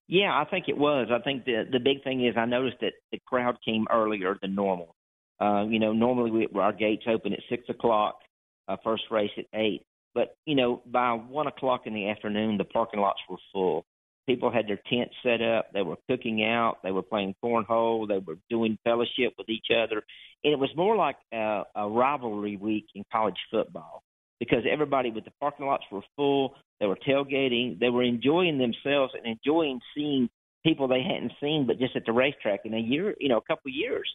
Yeah, 0.07 0.38
I 0.38 0.43
think 0.43 0.65
it 0.67 0.77
was. 0.77 1.07
I 1.10 1.19
think 1.19 1.45
the 1.45 1.65
the 1.71 1.79
big 1.79 2.03
thing 2.03 2.25
is 2.25 2.36
I 2.38 2.45
noticed 2.45 2.81
that 2.81 2.93
the 3.13 3.19
crowd 3.25 3.57
came 3.63 3.86
earlier 3.89 4.38
than 4.41 4.53
normal. 4.53 4.95
Uh, 5.39 5.65
you 5.69 5.79
know, 5.79 5.93
normally 5.93 6.31
we, 6.31 6.48
our 6.60 6.74
gates 6.74 7.03
open 7.07 7.33
at 7.33 7.39
six 7.50 7.63
o'clock, 7.69 8.19
uh, 8.67 8.75
first 8.83 9.03
race 9.10 9.31
at 9.38 9.45
eight. 9.53 9.83
But 10.13 10.36
you 10.45 10.55
know, 10.55 10.81
by 10.86 11.13
one 11.13 11.48
o'clock 11.48 11.83
in 11.86 11.93
the 11.93 12.10
afternoon, 12.10 12.57
the 12.57 12.65
parking 12.65 13.00
lots 13.00 13.21
were 13.29 13.38
full. 13.53 13.86
People 14.31 14.50
had 14.50 14.65
their 14.65 14.79
tents 14.89 15.13
set 15.23 15.41
up. 15.41 15.73
They 15.73 15.81
were 15.81 15.97
cooking 16.09 16.41
out. 16.45 16.77
They 16.83 16.91
were 16.91 17.01
playing 17.01 17.35
cornhole. 17.43 18.07
They 18.07 18.19
were 18.19 18.38
doing 18.50 18.77
fellowship 18.85 19.33
with 19.38 19.50
each 19.50 19.67
other. 19.71 20.01
And 20.45 20.53
it 20.53 20.59
was 20.59 20.69
more 20.77 20.95
like 20.95 21.17
a, 21.33 21.63
a 21.75 21.89
rivalry 21.89 22.55
week 22.55 22.85
in 22.95 23.03
college 23.11 23.35
football 23.51 24.03
because 24.39 24.63
everybody 24.71 25.11
with 25.11 25.25
the 25.25 25.33
parking 25.41 25.65
lots 25.65 25.83
were 25.91 26.01
full. 26.15 26.55
They 26.79 26.85
were 26.85 26.97
tailgating. 27.05 27.77
They 27.77 27.89
were 27.89 28.03
enjoying 28.03 28.57
themselves 28.57 29.13
and 29.15 29.25
enjoying 29.25 29.81
seeing 29.93 30.29
people 30.63 30.88
they 30.88 31.03
hadn't 31.03 31.33
seen, 31.41 31.67
but 31.67 31.77
just 31.77 31.97
at 31.97 32.05
the 32.05 32.13
racetrack 32.13 32.61
in 32.63 32.73
a 32.73 32.79
year, 32.79 33.13
you 33.19 33.27
know, 33.27 33.38
a 33.38 33.41
couple 33.41 33.69
of 33.69 33.75
years. 33.75 34.09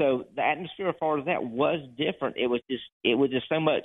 So 0.00 0.24
the 0.34 0.42
atmosphere, 0.42 0.88
as 0.88 0.96
far 0.98 1.18
as 1.18 1.26
that, 1.26 1.44
was 1.44 1.78
different. 1.96 2.38
It 2.38 2.48
was 2.48 2.60
just, 2.68 2.82
it 3.04 3.14
was 3.14 3.30
just 3.30 3.48
so 3.48 3.60
much 3.60 3.84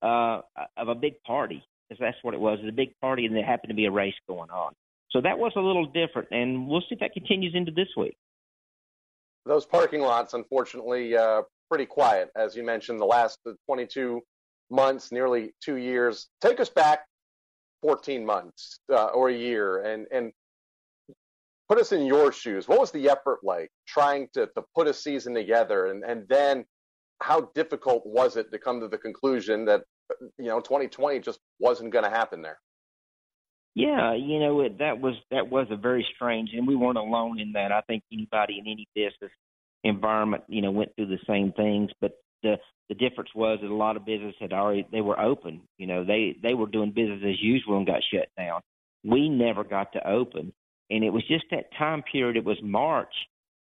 uh, 0.00 0.40
of 0.76 0.88
a 0.88 0.94
big 0.94 1.22
party, 1.24 1.62
because 1.88 2.00
that's 2.00 2.16
what 2.22 2.34
it 2.34 2.40
was. 2.40 2.58
It 2.60 2.64
was 2.64 2.72
a 2.72 2.76
big 2.76 2.98
party, 3.00 3.26
and 3.26 3.36
there 3.36 3.44
happened 3.44 3.70
to 3.70 3.74
be 3.74 3.84
a 3.84 3.90
race 3.90 4.14
going 4.26 4.50
on. 4.50 4.72
So 5.10 5.20
that 5.22 5.38
was 5.38 5.52
a 5.56 5.60
little 5.60 5.86
different, 5.86 6.28
and 6.30 6.68
we'll 6.68 6.80
see 6.80 6.88
if 6.92 7.00
that 7.00 7.12
continues 7.12 7.54
into 7.54 7.72
this 7.72 7.88
week. 7.96 8.16
Those 9.44 9.64
parking 9.64 10.00
lots, 10.00 10.34
unfortunately, 10.34 11.16
uh, 11.16 11.42
pretty 11.70 11.86
quiet, 11.86 12.30
as 12.36 12.56
you 12.56 12.64
mentioned. 12.64 13.00
The 13.00 13.06
last 13.06 13.38
22 13.66 14.20
months, 14.70 15.12
nearly 15.12 15.54
two 15.64 15.76
years. 15.76 16.28
Take 16.40 16.58
us 16.58 16.68
back 16.68 17.06
14 17.82 18.26
months 18.26 18.80
uh, 18.92 19.06
or 19.06 19.28
a 19.28 19.34
year, 19.34 19.82
and 19.82 20.06
and 20.10 20.32
put 21.68 21.78
us 21.78 21.92
in 21.92 22.06
your 22.06 22.32
shoes. 22.32 22.68
What 22.68 22.78
was 22.78 22.90
the 22.90 23.08
effort 23.08 23.40
like 23.42 23.70
trying 23.86 24.28
to, 24.34 24.46
to 24.46 24.64
put 24.74 24.86
a 24.86 24.94
season 24.94 25.34
together? 25.34 25.86
And, 25.86 26.04
and 26.04 26.26
then 26.28 26.64
how 27.20 27.50
difficult 27.54 28.02
was 28.06 28.36
it 28.36 28.50
to 28.52 28.58
come 28.58 28.80
to 28.80 28.88
the 28.88 28.98
conclusion 28.98 29.64
that, 29.66 29.82
you 30.38 30.46
know, 30.46 30.60
2020 30.60 31.20
just 31.20 31.40
wasn't 31.58 31.92
going 31.92 32.04
to 32.04 32.10
happen 32.10 32.42
there? 32.42 32.58
Yeah, 33.76 34.14
you 34.14 34.40
know, 34.40 34.62
it, 34.62 34.78
that 34.80 35.00
was, 35.00 35.14
that 35.30 35.48
was 35.48 35.68
a 35.70 35.76
very 35.76 36.04
strange, 36.16 36.50
and 36.54 36.66
we 36.66 36.74
weren't 36.74 36.98
alone 36.98 37.38
in 37.38 37.52
that. 37.52 37.70
I 37.70 37.82
think 37.82 38.02
anybody 38.12 38.58
in 38.58 38.66
any 38.66 38.88
business 38.96 39.30
environment, 39.84 40.44
you 40.48 40.62
know, 40.62 40.72
went 40.72 40.96
through 40.96 41.08
the 41.08 41.18
same 41.28 41.52
things, 41.52 41.92
but 42.00 42.18
the, 42.42 42.56
the 42.88 42.96
difference 42.96 43.30
was 43.36 43.60
that 43.62 43.70
a 43.70 43.74
lot 43.74 43.96
of 43.96 44.04
business 44.04 44.34
had 44.40 44.52
already, 44.52 44.88
they 44.90 45.02
were 45.02 45.20
open, 45.20 45.60
you 45.78 45.86
know, 45.86 46.04
they, 46.04 46.36
they 46.42 46.54
were 46.54 46.66
doing 46.66 46.90
business 46.90 47.20
as 47.22 47.40
usual 47.40 47.76
and 47.76 47.86
got 47.86 48.02
shut 48.12 48.28
down. 48.36 48.62
We 49.04 49.28
never 49.28 49.62
got 49.62 49.92
to 49.92 50.08
open 50.08 50.52
and 50.90 51.04
it 51.04 51.10
was 51.10 51.26
just 51.26 51.44
that 51.50 51.70
time 51.78 52.02
period. 52.10 52.36
It 52.36 52.44
was 52.44 52.58
March. 52.62 53.12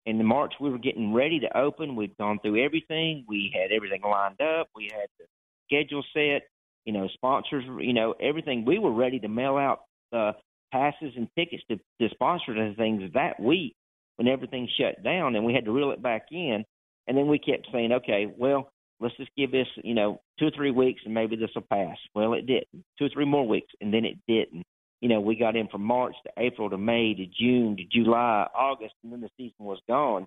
In 0.06 0.18
the 0.18 0.24
March, 0.24 0.52
we 0.60 0.70
were 0.70 0.78
getting 0.78 1.14
ready 1.14 1.40
to 1.40 1.58
open. 1.58 1.96
We'd 1.96 2.16
gone 2.18 2.38
through 2.40 2.62
everything. 2.62 3.24
We 3.26 3.54
had 3.54 3.72
everything 3.74 4.02
lined 4.02 4.40
up. 4.40 4.68
We 4.76 4.90
had 4.92 5.08
the 5.18 5.24
schedule 5.66 6.04
set. 6.12 6.48
You 6.84 6.92
know, 6.92 7.08
sponsors. 7.14 7.64
You 7.80 7.94
know, 7.94 8.14
everything. 8.20 8.66
We 8.66 8.78
were 8.78 8.92
ready 8.92 9.18
to 9.20 9.28
mail 9.28 9.56
out 9.56 9.80
uh, 10.14 10.32
passes 10.72 11.12
and 11.16 11.28
tickets 11.36 11.62
to, 11.70 11.76
to 12.00 12.14
sponsors 12.14 12.56
and 12.58 12.76
things 12.76 13.02
that 13.14 13.40
week 13.40 13.74
when 14.16 14.28
everything 14.28 14.68
shut 14.78 15.02
down, 15.02 15.34
and 15.34 15.44
we 15.44 15.54
had 15.54 15.64
to 15.64 15.72
reel 15.72 15.90
it 15.90 16.02
back 16.02 16.26
in. 16.30 16.64
And 17.06 17.18
then 17.18 17.26
we 17.26 17.38
kept 17.38 17.68
saying, 17.72 17.92
okay, 17.92 18.32
well, 18.36 18.70
let's 19.00 19.16
just 19.16 19.30
give 19.36 19.50
this, 19.50 19.66
you 19.82 19.94
know, 19.94 20.20
two 20.38 20.46
or 20.46 20.52
three 20.54 20.70
weeks, 20.70 21.02
and 21.04 21.12
maybe 21.12 21.36
this 21.36 21.50
will 21.54 21.66
pass. 21.70 21.96
Well, 22.14 22.32
it 22.34 22.46
didn't. 22.46 22.84
Two 22.98 23.06
or 23.06 23.10
three 23.12 23.26
more 23.26 23.46
weeks, 23.46 23.72
and 23.80 23.92
then 23.92 24.04
it 24.04 24.16
didn't 24.26 24.64
you 25.04 25.10
know, 25.10 25.20
we 25.20 25.36
got 25.36 25.54
in 25.54 25.68
from 25.68 25.82
March 25.82 26.14
to 26.24 26.32
April 26.42 26.70
to 26.70 26.78
May 26.78 27.12
to 27.12 27.26
June 27.26 27.76
to 27.76 27.84
July, 27.84 28.46
August, 28.56 28.94
and 29.02 29.12
then 29.12 29.20
the 29.20 29.28
season 29.36 29.66
was 29.66 29.78
gone. 29.86 30.24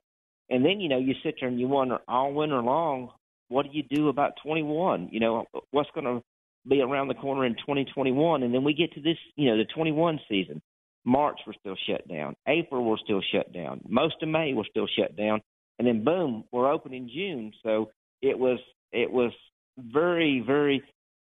And 0.51 0.63
then, 0.63 0.79
you 0.79 0.87
know, 0.87 0.99
you 0.99 1.15
sit 1.23 1.33
there 1.39 1.49
and 1.49 1.59
you 1.59 1.67
wonder 1.67 1.97
all 2.07 2.31
winter 2.31 2.61
long, 2.61 3.09
what 3.47 3.63
do 3.63 3.69
you 3.75 3.81
do 3.89 4.09
about 4.09 4.33
21? 4.43 5.09
You 5.11 5.19
know, 5.19 5.45
what's 5.71 5.89
going 5.95 6.05
to 6.05 6.21
be 6.67 6.81
around 6.81 7.07
the 7.07 7.15
corner 7.15 7.45
in 7.45 7.53
2021? 7.55 8.43
And 8.43 8.53
then 8.53 8.63
we 8.63 8.73
get 8.73 8.93
to 8.93 9.01
this, 9.01 9.17
you 9.35 9.49
know, 9.49 9.57
the 9.57 9.65
21 9.65 10.19
season. 10.29 10.61
March 11.05 11.39
we're 11.47 11.53
still 11.53 11.77
shut 11.87 12.07
down. 12.07 12.35
April 12.47 12.83
we're 12.83 12.97
still 12.97 13.21
shut 13.31 13.53
down. 13.53 13.81
Most 13.87 14.15
of 14.21 14.29
May 14.29 14.53
we're 14.53 14.65
still 14.69 14.87
shut 14.87 15.15
down. 15.15 15.41
And 15.79 15.87
then 15.87 16.03
boom, 16.03 16.43
we're 16.51 16.71
open 16.71 16.93
in 16.93 17.09
June. 17.09 17.53
So 17.63 17.91
it 18.21 18.37
was 18.37 18.59
it 18.91 19.09
was 19.09 19.31
very 19.77 20.43
very 20.45 20.83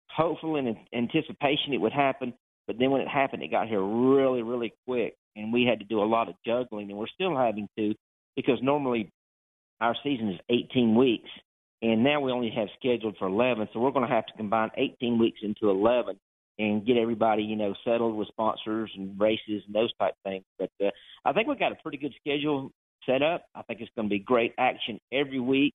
hopeful 0.08 0.56
in 0.56 0.76
anticipation 0.94 1.72
it 1.72 1.80
would 1.80 1.92
happen. 1.92 2.34
But 2.66 2.78
then 2.78 2.90
when 2.90 3.00
it 3.00 3.08
happened, 3.08 3.42
it 3.42 3.50
got 3.50 3.66
here 3.66 3.82
really, 3.82 4.42
really 4.42 4.72
quick, 4.86 5.14
and 5.34 5.52
we 5.52 5.64
had 5.64 5.80
to 5.80 5.84
do 5.84 6.00
a 6.00 6.04
lot 6.04 6.28
of 6.28 6.36
juggling, 6.46 6.90
and 6.90 6.98
we're 6.98 7.08
still 7.08 7.36
having 7.36 7.68
to 7.76 7.94
because 8.36 8.58
normally 8.62 9.10
our 9.80 9.96
season 10.02 10.28
is 10.28 10.40
18 10.48 10.94
weeks, 10.94 11.28
and 11.82 12.04
now 12.04 12.20
we 12.20 12.30
only 12.30 12.50
have 12.50 12.68
scheduled 12.78 13.16
for 13.18 13.26
11, 13.26 13.68
so 13.72 13.80
we're 13.80 13.90
going 13.90 14.08
to 14.08 14.14
have 14.14 14.26
to 14.26 14.32
combine 14.34 14.70
18 14.76 15.18
weeks 15.18 15.40
into 15.42 15.68
11 15.68 16.16
and 16.58 16.86
get 16.86 16.96
everybody, 16.96 17.42
you 17.42 17.56
know, 17.56 17.74
settled 17.84 18.14
with 18.14 18.28
sponsors 18.28 18.90
and 18.96 19.18
races 19.20 19.62
and 19.66 19.74
those 19.74 19.92
type 19.98 20.14
things. 20.24 20.44
But 20.58 20.70
uh, 20.82 20.90
I 21.24 21.32
think 21.32 21.48
we've 21.48 21.58
got 21.58 21.72
a 21.72 21.76
pretty 21.76 21.98
good 21.98 22.14
schedule 22.20 22.70
set 23.04 23.22
up. 23.22 23.44
I 23.54 23.62
think 23.62 23.80
it's 23.80 23.90
going 23.96 24.08
to 24.08 24.12
be 24.12 24.20
great 24.20 24.54
action 24.58 25.00
every 25.12 25.40
week, 25.40 25.74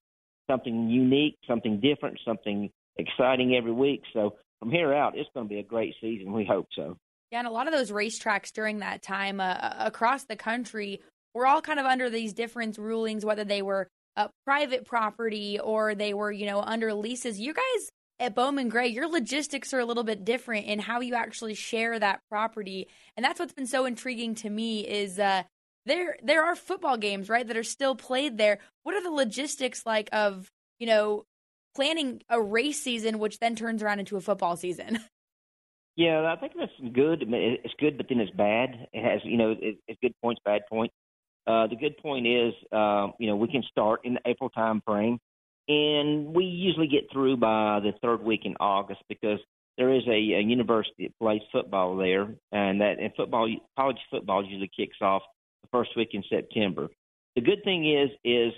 something 0.49 0.89
unique, 0.89 1.37
something 1.45 1.81
different, 1.81 2.19
something 2.23 2.69
exciting 2.95 3.55
every 3.55 3.73
week. 3.73 4.03
So 4.13 4.35
from 4.59 4.71
here 4.71 4.93
out, 4.93 5.17
it's 5.17 5.29
going 5.33 5.47
to 5.47 5.53
be 5.53 5.59
a 5.59 5.63
great 5.63 5.93
season. 5.99 6.31
We 6.31 6.45
hope 6.45 6.67
so. 6.73 6.97
Yeah, 7.31 7.39
and 7.39 7.47
a 7.47 7.51
lot 7.51 7.67
of 7.67 7.73
those 7.73 7.91
racetracks 7.91 8.53
during 8.53 8.79
that 8.79 9.01
time 9.01 9.41
uh, 9.41 9.43
uh, 9.43 9.73
across 9.79 10.23
the 10.23 10.37
country 10.37 11.01
were 11.33 11.45
all 11.45 11.61
kind 11.61 11.79
of 11.79 11.85
under 11.85 12.09
these 12.09 12.33
different 12.33 12.77
rulings, 12.77 13.25
whether 13.25 13.43
they 13.43 13.61
were 13.61 13.89
uh, 14.17 14.27
private 14.45 14.85
property 14.85 15.59
or 15.59 15.95
they 15.95 16.13
were, 16.13 16.31
you 16.31 16.45
know, 16.45 16.59
under 16.59 16.93
leases. 16.93 17.39
You 17.39 17.53
guys 17.53 17.91
at 18.19 18.35
Bowman 18.35 18.67
Gray, 18.67 18.87
your 18.87 19.07
logistics 19.07 19.73
are 19.73 19.79
a 19.79 19.85
little 19.85 20.03
bit 20.03 20.25
different 20.25 20.65
in 20.65 20.79
how 20.79 20.99
you 20.99 21.15
actually 21.15 21.53
share 21.53 21.97
that 21.99 22.19
property, 22.29 22.87
and 23.15 23.23
that's 23.23 23.39
what's 23.39 23.53
been 23.53 23.67
so 23.67 23.85
intriguing 23.85 24.35
to 24.35 24.49
me. 24.49 24.81
Is 24.81 25.19
uh, 25.19 25.43
there 25.85 26.17
there 26.23 26.43
are 26.43 26.55
football 26.55 26.97
games 26.97 27.29
right 27.29 27.47
that 27.47 27.55
are 27.55 27.63
still 27.63 27.95
played 27.95 28.37
there. 28.37 28.59
What 28.83 28.95
are 28.95 29.03
the 29.03 29.11
logistics 29.11 29.85
like 29.85 30.09
of 30.11 30.51
you 30.79 30.87
know 30.87 31.25
planning 31.77 32.21
a 32.27 32.41
race 32.41 32.81
season, 32.81 33.19
which 33.19 33.37
then 33.37 33.55
turns 33.55 33.83
around 33.83 33.99
into 33.99 34.17
a 34.17 34.21
football 34.21 34.57
season. 34.57 34.99
Yeah, 35.99 36.31
I 36.31 36.39
think 36.39 36.53
that's 36.55 36.93
good. 36.93 37.25
It's 37.27 37.73
good, 37.79 37.97
but 37.97 38.05
then 38.07 38.19
it's 38.19 38.29
bad. 38.29 38.87
It 38.93 39.03
has, 39.03 39.19
you 39.23 39.35
know, 39.35 39.55
it's 39.59 39.99
good 39.99 40.13
points, 40.21 40.39
bad 40.45 40.61
points. 40.69 40.93
Uh, 41.47 41.65
the 41.67 41.77
good 41.77 41.97
point 41.97 42.27
is, 42.27 42.53
uh, 42.73 43.07
you 43.19 43.27
know, 43.27 43.35
we 43.37 43.47
can 43.47 43.63
start 43.71 44.01
in 44.03 44.15
the 44.15 44.19
April 44.25 44.49
time 44.49 44.81
frame, 44.85 45.17
and 45.69 46.33
we 46.33 46.43
usually 46.43 46.87
get 46.87 47.09
through 47.11 47.37
by 47.37 47.79
the 47.79 47.93
third 48.01 48.21
week 48.21 48.41
in 48.43 48.55
August 48.59 49.01
because 49.07 49.39
there 49.77 49.93
is 49.93 50.03
a, 50.07 50.11
a 50.11 50.41
university 50.41 51.07
that 51.07 51.17
plays 51.19 51.41
football 51.51 51.95
there, 51.95 52.27
and 52.51 52.81
that 52.81 52.99
and 52.99 53.13
football, 53.15 53.47
college 53.77 53.97
football 54.11 54.43
usually 54.43 54.69
kicks 54.75 54.97
off 55.01 55.21
the 55.63 55.69
first 55.71 55.91
week 55.95 56.09
in 56.11 56.23
September. 56.29 56.89
The 57.35 57.41
good 57.41 57.63
thing 57.63 57.89
is, 57.95 58.09
is 58.25 58.51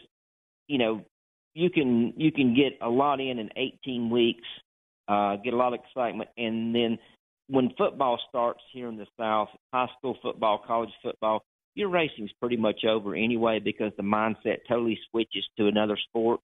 you 0.67 0.79
know, 0.79 1.05
you 1.53 1.69
can 1.69 2.13
you 2.17 2.31
can 2.31 2.55
get 2.55 2.74
a 2.81 2.89
lot 2.89 3.19
in 3.19 3.38
in 3.38 3.50
18 3.55 4.10
weeks, 4.10 4.48
uh, 5.08 5.36
get 5.36 5.53
a 5.53 5.58
lot 5.58 5.74
of 5.74 5.79
excitement, 5.86 6.29
and 6.38 6.74
then 6.74 6.98
when 7.50 7.72
football 7.77 8.19
starts 8.29 8.62
here 8.72 8.88
in 8.88 8.98
the 8.98 9.08
South, 9.19 9.50
high 9.74 9.88
school 9.98 10.17
football, 10.22 10.63
college 10.65 10.91
football, 11.03 11.43
your 11.76 11.90
racing's 11.90 12.32
pretty 12.40 12.58
much 12.58 12.84
over 12.88 13.16
anyway 13.16 13.60
because 13.60 13.92
the 13.98 14.04
mindset 14.04 14.60
totally 14.68 15.00
switches 15.10 15.46
to 15.58 15.68
another 15.68 15.98
sport. 16.10 16.42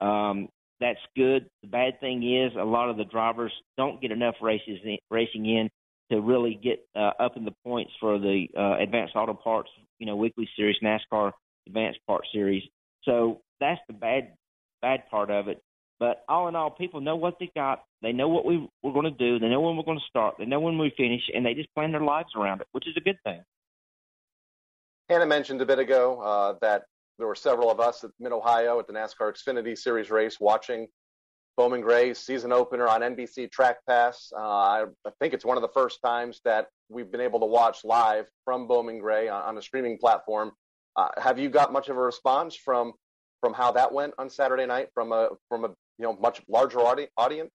Um, 0.00 0.48
that's 0.80 0.98
good. 1.16 1.48
The 1.62 1.68
bad 1.68 2.00
thing 2.00 2.22
is 2.22 2.52
a 2.58 2.64
lot 2.64 2.90
of 2.90 2.96
the 2.96 3.04
drivers 3.04 3.52
don't 3.76 4.00
get 4.00 4.10
enough 4.10 4.34
races 4.42 4.78
in, 4.84 4.98
racing 5.10 5.46
in 5.46 5.70
to 6.10 6.20
really 6.20 6.58
get 6.62 6.84
uh, 6.96 7.12
up 7.20 7.36
in 7.36 7.44
the 7.44 7.54
points 7.64 7.92
for 8.00 8.18
the 8.18 8.46
uh, 8.58 8.82
advanced 8.82 9.14
auto 9.14 9.34
parts, 9.34 9.70
you 9.98 10.06
know, 10.06 10.16
weekly 10.16 10.48
series, 10.56 10.76
NASCAR 10.82 11.32
advanced 11.66 12.00
part 12.06 12.22
series. 12.32 12.62
So 13.04 13.40
that's 13.60 13.80
the 13.86 13.94
bad 13.94 14.32
bad 14.80 15.08
part 15.10 15.30
of 15.30 15.48
it. 15.48 15.62
But 16.00 16.24
all 16.28 16.48
in 16.48 16.56
all, 16.56 16.70
people 16.70 17.00
know 17.00 17.14
what 17.14 17.36
they 17.38 17.48
got. 17.54 17.84
They 18.02 18.12
know 18.12 18.28
what 18.28 18.44
we 18.44 18.68
we're 18.82 18.92
going 18.92 19.04
to 19.04 19.10
do. 19.10 19.38
They 19.38 19.48
know 19.48 19.60
when 19.60 19.76
we're 19.76 19.84
going 19.84 20.00
to 20.00 20.10
start. 20.10 20.34
They 20.38 20.46
know 20.46 20.58
when 20.58 20.76
we 20.76 20.92
finish, 20.96 21.22
and 21.32 21.46
they 21.46 21.54
just 21.54 21.72
plan 21.74 21.92
their 21.92 22.00
lives 22.00 22.30
around 22.36 22.60
it, 22.60 22.66
which 22.72 22.88
is 22.88 22.94
a 22.96 23.00
good 23.00 23.18
thing. 23.22 23.40
Hannah 25.08 25.26
mentioned 25.26 25.60
a 25.60 25.66
bit 25.66 25.78
ago 25.78 26.20
uh, 26.20 26.54
that 26.60 26.84
there 27.18 27.26
were 27.26 27.34
several 27.34 27.70
of 27.70 27.80
us 27.80 28.04
at 28.04 28.10
Mid 28.18 28.32
Ohio 28.32 28.78
at 28.78 28.86
the 28.86 28.92
NASCAR 28.92 29.32
Xfinity 29.32 29.76
Series 29.76 30.10
race 30.10 30.38
watching 30.40 30.88
Bowman 31.56 31.82
Gray's 31.82 32.18
season 32.18 32.52
opener 32.52 32.88
on 32.88 33.02
NBC 33.02 33.50
Track 33.50 33.78
Pass. 33.86 34.32
Uh, 34.34 34.40
I, 34.40 34.84
I, 35.06 35.10
think 35.20 35.34
it's 35.34 35.44
one 35.44 35.58
of 35.58 35.62
the 35.62 35.68
first 35.68 36.00
times 36.02 36.40
that 36.44 36.68
we've 36.88 37.10
been 37.10 37.20
able 37.20 37.40
to 37.40 37.46
watch 37.46 37.84
live 37.84 38.26
from 38.44 38.66
Bowman 38.66 38.98
Gray 38.98 39.28
on, 39.28 39.42
on 39.42 39.58
a 39.58 39.62
streaming 39.62 39.98
platform. 39.98 40.52
Uh, 40.96 41.08
have 41.18 41.38
you 41.38 41.50
got 41.50 41.72
much 41.72 41.88
of 41.88 41.96
a 41.96 42.00
response 42.00 42.56
from 42.56 42.92
from 43.40 43.52
how 43.52 43.72
that 43.72 43.92
went 43.92 44.14
on 44.18 44.30
Saturday 44.30 44.66
night 44.66 44.88
from 44.94 45.12
a 45.12 45.30
from 45.48 45.64
a 45.64 45.68
you 45.68 46.04
know 46.04 46.14
much 46.14 46.40
larger 46.48 46.80
audi- 46.80 47.08
audience? 47.16 47.50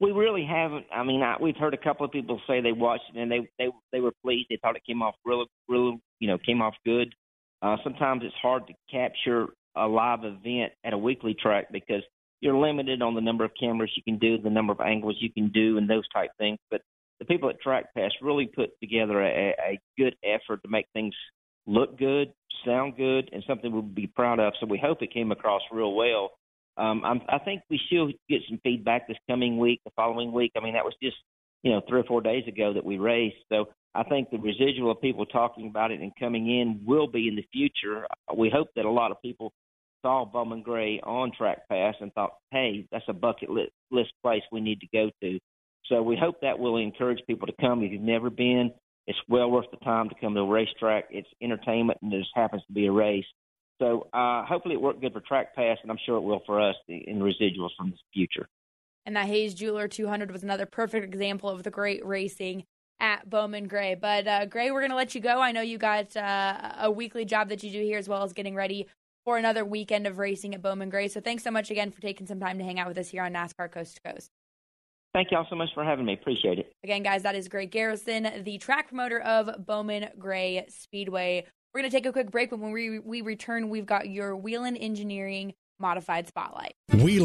We 0.00 0.12
really 0.12 0.44
haven't. 0.44 0.86
I 0.94 1.02
mean, 1.02 1.22
I, 1.22 1.36
we've 1.40 1.56
heard 1.56 1.74
a 1.74 1.78
couple 1.78 2.06
of 2.06 2.12
people 2.12 2.40
say 2.46 2.60
they 2.60 2.72
watched 2.72 3.04
it 3.14 3.20
and 3.20 3.30
they 3.30 3.48
they 3.58 3.68
they 3.92 4.00
were 4.00 4.12
pleased. 4.24 4.46
They 4.48 4.58
thought 4.62 4.76
it 4.76 4.82
came 4.86 5.02
off 5.02 5.14
really 5.24 5.46
real 5.68 5.98
you 6.18 6.28
know 6.28 6.38
came 6.38 6.62
off 6.62 6.74
good. 6.84 7.14
Uh, 7.62 7.76
sometimes 7.82 8.22
it's 8.24 8.34
hard 8.40 8.66
to 8.66 8.74
capture 8.90 9.48
a 9.76 9.86
live 9.86 10.20
event 10.24 10.72
at 10.84 10.92
a 10.92 10.98
weekly 10.98 11.34
track 11.34 11.66
because 11.72 12.02
you're 12.40 12.56
limited 12.56 13.02
on 13.02 13.14
the 13.14 13.20
number 13.20 13.44
of 13.44 13.50
cameras 13.58 13.90
you 13.96 14.02
can 14.02 14.18
do, 14.18 14.38
the 14.38 14.50
number 14.50 14.72
of 14.72 14.80
angles 14.80 15.16
you 15.20 15.32
can 15.32 15.48
do, 15.48 15.78
and 15.78 15.88
those 15.88 16.06
type 16.14 16.30
things. 16.38 16.58
But 16.70 16.82
the 17.18 17.24
people 17.24 17.48
at 17.48 17.60
Track 17.60 17.94
Pass 17.94 18.10
really 18.20 18.46
put 18.46 18.70
together 18.80 19.22
a, 19.22 19.54
a 19.58 19.80
good 19.96 20.16
effort 20.22 20.62
to 20.62 20.68
make 20.68 20.86
things 20.92 21.14
look 21.66 21.98
good, 21.98 22.32
sound 22.64 22.96
good, 22.96 23.30
and 23.32 23.42
something 23.46 23.72
we'll 23.72 23.82
be 23.82 24.06
proud 24.06 24.38
of. 24.38 24.52
So 24.60 24.66
we 24.66 24.78
hope 24.78 25.02
it 25.02 25.12
came 25.12 25.32
across 25.32 25.62
real 25.72 25.94
well. 25.94 26.30
Um, 26.76 27.02
I'm, 27.04 27.22
I 27.28 27.38
think 27.38 27.62
we 27.70 27.80
still 27.86 28.08
get 28.28 28.42
some 28.48 28.60
feedback 28.62 29.08
this 29.08 29.16
coming 29.28 29.58
week, 29.58 29.80
the 29.84 29.90
following 29.96 30.32
week. 30.32 30.52
I 30.56 30.60
mean, 30.60 30.74
that 30.74 30.84
was 30.84 30.94
just 31.02 31.16
you 31.62 31.72
know 31.72 31.80
three 31.88 32.00
or 32.00 32.04
four 32.04 32.20
days 32.20 32.46
ago 32.46 32.74
that 32.74 32.84
we 32.84 32.98
raced. 32.98 33.36
So 33.50 33.66
I 33.96 34.02
think 34.02 34.30
the 34.30 34.38
residual 34.38 34.90
of 34.90 35.00
people 35.00 35.24
talking 35.24 35.68
about 35.68 35.90
it 35.90 36.00
and 36.00 36.12
coming 36.20 36.60
in 36.60 36.82
will 36.84 37.06
be 37.06 37.28
in 37.28 37.36
the 37.36 37.46
future. 37.50 38.06
We 38.36 38.50
hope 38.50 38.68
that 38.76 38.84
a 38.84 38.90
lot 38.90 39.10
of 39.10 39.22
people 39.22 39.52
saw 40.02 40.26
Bowman 40.26 40.62
Gray 40.62 41.00
on 41.02 41.32
Track 41.36 41.66
Pass 41.68 41.94
and 42.00 42.12
thought, 42.12 42.34
hey, 42.50 42.86
that's 42.92 43.04
a 43.08 43.14
bucket 43.14 43.48
list 43.48 44.12
place 44.22 44.42
we 44.52 44.60
need 44.60 44.80
to 44.80 44.86
go 44.92 45.10
to. 45.22 45.38
So 45.86 46.02
we 46.02 46.16
hope 46.16 46.36
that 46.42 46.58
will 46.58 46.76
encourage 46.76 47.20
people 47.26 47.46
to 47.46 47.54
come. 47.58 47.82
If 47.82 47.92
you've 47.92 48.02
never 48.02 48.28
been, 48.28 48.70
it's 49.06 49.18
well 49.28 49.50
worth 49.50 49.70
the 49.70 49.78
time 49.78 50.10
to 50.10 50.14
come 50.20 50.34
to 50.34 50.40
a 50.40 50.46
racetrack. 50.46 51.04
It's 51.10 51.28
entertainment, 51.40 51.98
and 52.02 52.12
there 52.12 52.20
just 52.20 52.32
happens 52.34 52.62
to 52.66 52.72
be 52.72 52.86
a 52.86 52.92
race. 52.92 53.24
So 53.80 54.08
uh, 54.12 54.44
hopefully 54.44 54.74
it 54.74 54.80
worked 54.80 55.00
good 55.00 55.12
for 55.12 55.20
Track 55.20 55.54
Pass, 55.54 55.78
and 55.82 55.90
I'm 55.90 55.98
sure 56.04 56.16
it 56.16 56.22
will 56.22 56.42
for 56.44 56.60
us 56.60 56.74
in 56.88 57.18
the 57.18 57.24
residuals 57.24 57.70
from 57.78 57.90
the 57.90 57.96
future. 58.12 58.48
And 59.06 59.14
that 59.16 59.26
Hayes 59.26 59.54
Jeweler 59.54 59.86
200 59.86 60.32
was 60.32 60.42
another 60.42 60.66
perfect 60.66 61.04
example 61.04 61.48
of 61.48 61.62
the 61.62 61.70
great 61.70 62.04
racing 62.04 62.64
at 63.00 63.28
Bowman 63.28 63.68
Gray. 63.68 63.94
But 63.94 64.26
uh, 64.26 64.46
Gray, 64.46 64.70
we're 64.70 64.80
going 64.80 64.90
to 64.90 64.96
let 64.96 65.14
you 65.14 65.20
go. 65.20 65.40
I 65.40 65.52
know 65.52 65.60
you 65.60 65.78
got 65.78 66.16
uh, 66.16 66.72
a 66.80 66.90
weekly 66.90 67.24
job 67.24 67.48
that 67.50 67.62
you 67.62 67.70
do 67.70 67.82
here 67.82 67.98
as 67.98 68.08
well 68.08 68.22
as 68.22 68.32
getting 68.32 68.54
ready 68.54 68.86
for 69.24 69.36
another 69.36 69.64
weekend 69.64 70.06
of 70.06 70.18
racing 70.18 70.54
at 70.54 70.62
Bowman 70.62 70.88
Gray. 70.88 71.08
So 71.08 71.20
thanks 71.20 71.42
so 71.42 71.50
much 71.50 71.70
again 71.70 71.90
for 71.90 72.00
taking 72.00 72.26
some 72.26 72.40
time 72.40 72.58
to 72.58 72.64
hang 72.64 72.78
out 72.78 72.88
with 72.88 72.98
us 72.98 73.08
here 73.08 73.22
on 73.22 73.32
NASCAR 73.32 73.70
Coast 73.70 73.96
to 73.96 74.12
Coast. 74.12 74.30
Thank 75.12 75.30
y'all 75.30 75.46
so 75.48 75.56
much 75.56 75.70
for 75.74 75.82
having 75.82 76.04
me. 76.04 76.12
Appreciate 76.12 76.58
it. 76.58 76.72
Again, 76.84 77.02
guys, 77.02 77.22
that 77.22 77.34
is 77.34 77.48
Gray 77.48 77.66
Garrison, 77.66 78.44
the 78.44 78.58
track 78.58 78.88
promoter 78.88 79.18
of 79.20 79.64
Bowman 79.64 80.08
Gray 80.18 80.66
Speedway. 80.68 81.46
We're 81.72 81.80
going 81.80 81.90
to 81.90 81.96
take 81.96 82.06
a 82.06 82.12
quick 82.12 82.30
break, 82.30 82.50
but 82.50 82.58
when 82.58 82.70
we, 82.70 82.98
we 82.98 83.22
return, 83.22 83.68
we've 83.68 83.86
got 83.86 84.08
your 84.08 84.36
Whelen 84.36 84.76
Engineering 84.76 85.54
modified 85.78 86.28
spotlight. 86.28 86.74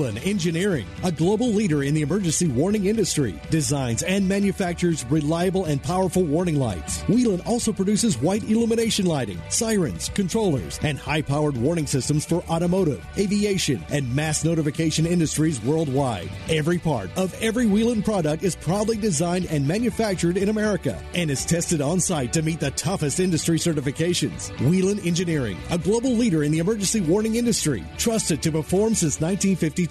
Whelen 0.02 0.18
Engineering, 0.24 0.88
a 1.04 1.12
global 1.12 1.50
leader 1.50 1.84
in 1.84 1.94
the 1.94 2.02
emergency 2.02 2.48
warning 2.48 2.86
industry, 2.86 3.40
designs 3.52 4.02
and 4.02 4.28
manufactures 4.28 5.06
reliable 5.12 5.66
and 5.66 5.82
powerful 5.84 6.24
warning 6.24 6.56
lights. 6.56 7.04
Whelen 7.04 7.40
also 7.42 7.72
produces 7.72 8.20
white 8.20 8.44
illumination 8.50 9.06
lighting, 9.06 9.40
sirens, 9.50 10.10
controllers, 10.10 10.80
and 10.82 10.98
high 10.98 11.22
powered 11.22 11.56
warning 11.56 11.86
systems 11.86 12.26
for 12.26 12.42
automotive, 12.50 13.06
aviation, 13.16 13.86
and 13.92 14.16
mass 14.16 14.44
notification 14.44 15.06
industries 15.06 15.62
worldwide. 15.62 16.32
Every 16.50 16.80
part 16.80 17.16
of 17.16 17.36
every 17.40 17.68
Whelen 17.68 18.02
product 18.02 18.42
is 18.42 18.56
proudly 18.56 18.98
designed 18.98 19.46
and 19.52 19.68
manufactured 19.68 20.36
in 20.36 20.50
America 20.50 21.00
and 21.14 21.30
is 21.30 21.46
tested 21.46 21.80
on 21.80 22.00
site 22.00 22.34
to 22.34 22.42
meet 22.42 22.60
the 22.60 22.72
toughest 22.72 23.20
industry 23.20 23.60
certifications. 23.60 24.50
Whelen 24.68 24.98
Engineering, 25.02 25.60
a 25.70 25.78
global 25.78 26.14
leader 26.14 26.42
in 26.42 26.52
the 26.52 26.58
emergency 26.58 27.02
warning 27.02 27.36
industry, 27.36 27.84
trusted 28.00 28.42
to 28.42 28.52
perform 28.52 28.96
since 28.96 29.22
1952. 29.22 29.91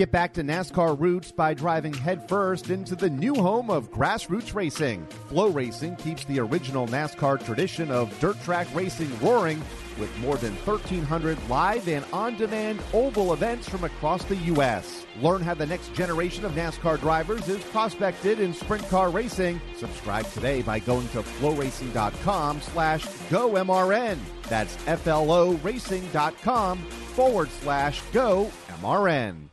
Get 0.00 0.12
back 0.12 0.32
to 0.32 0.42
NASCAR 0.42 0.98
roots 0.98 1.30
by 1.30 1.52
driving 1.52 1.92
headfirst 1.92 2.70
into 2.70 2.96
the 2.96 3.10
new 3.10 3.34
home 3.34 3.68
of 3.68 3.92
grassroots 3.92 4.54
racing. 4.54 5.06
FloRacing 5.28 5.98
keeps 5.98 6.24
the 6.24 6.40
original 6.40 6.86
NASCAR 6.86 7.44
tradition 7.44 7.90
of 7.90 8.18
dirt 8.18 8.40
track 8.40 8.66
racing 8.74 9.10
roaring 9.20 9.62
with 9.98 10.18
more 10.20 10.38
than 10.38 10.54
1,300 10.64 11.36
live 11.50 11.86
and 11.86 12.02
on 12.14 12.34
demand 12.38 12.80
oval 12.94 13.34
events 13.34 13.68
from 13.68 13.84
across 13.84 14.24
the 14.24 14.36
U.S. 14.36 15.04
Learn 15.20 15.42
how 15.42 15.52
the 15.52 15.66
next 15.66 15.92
generation 15.92 16.46
of 16.46 16.52
NASCAR 16.52 16.98
drivers 16.98 17.46
is 17.50 17.62
prospected 17.64 18.40
in 18.40 18.54
sprint 18.54 18.88
car 18.88 19.10
racing. 19.10 19.60
Subscribe 19.76 20.24
today 20.32 20.62
by 20.62 20.78
going 20.78 21.08
to 21.08 21.20
floracing.com 21.20 22.62
slash 22.62 23.04
GoMRN. 23.28 24.16
That's 24.44 24.78
F-L-O 24.86 25.56
racing.com 25.56 26.78
forward 26.78 27.50
slash 27.50 28.00
GoMRN. 28.12 29.49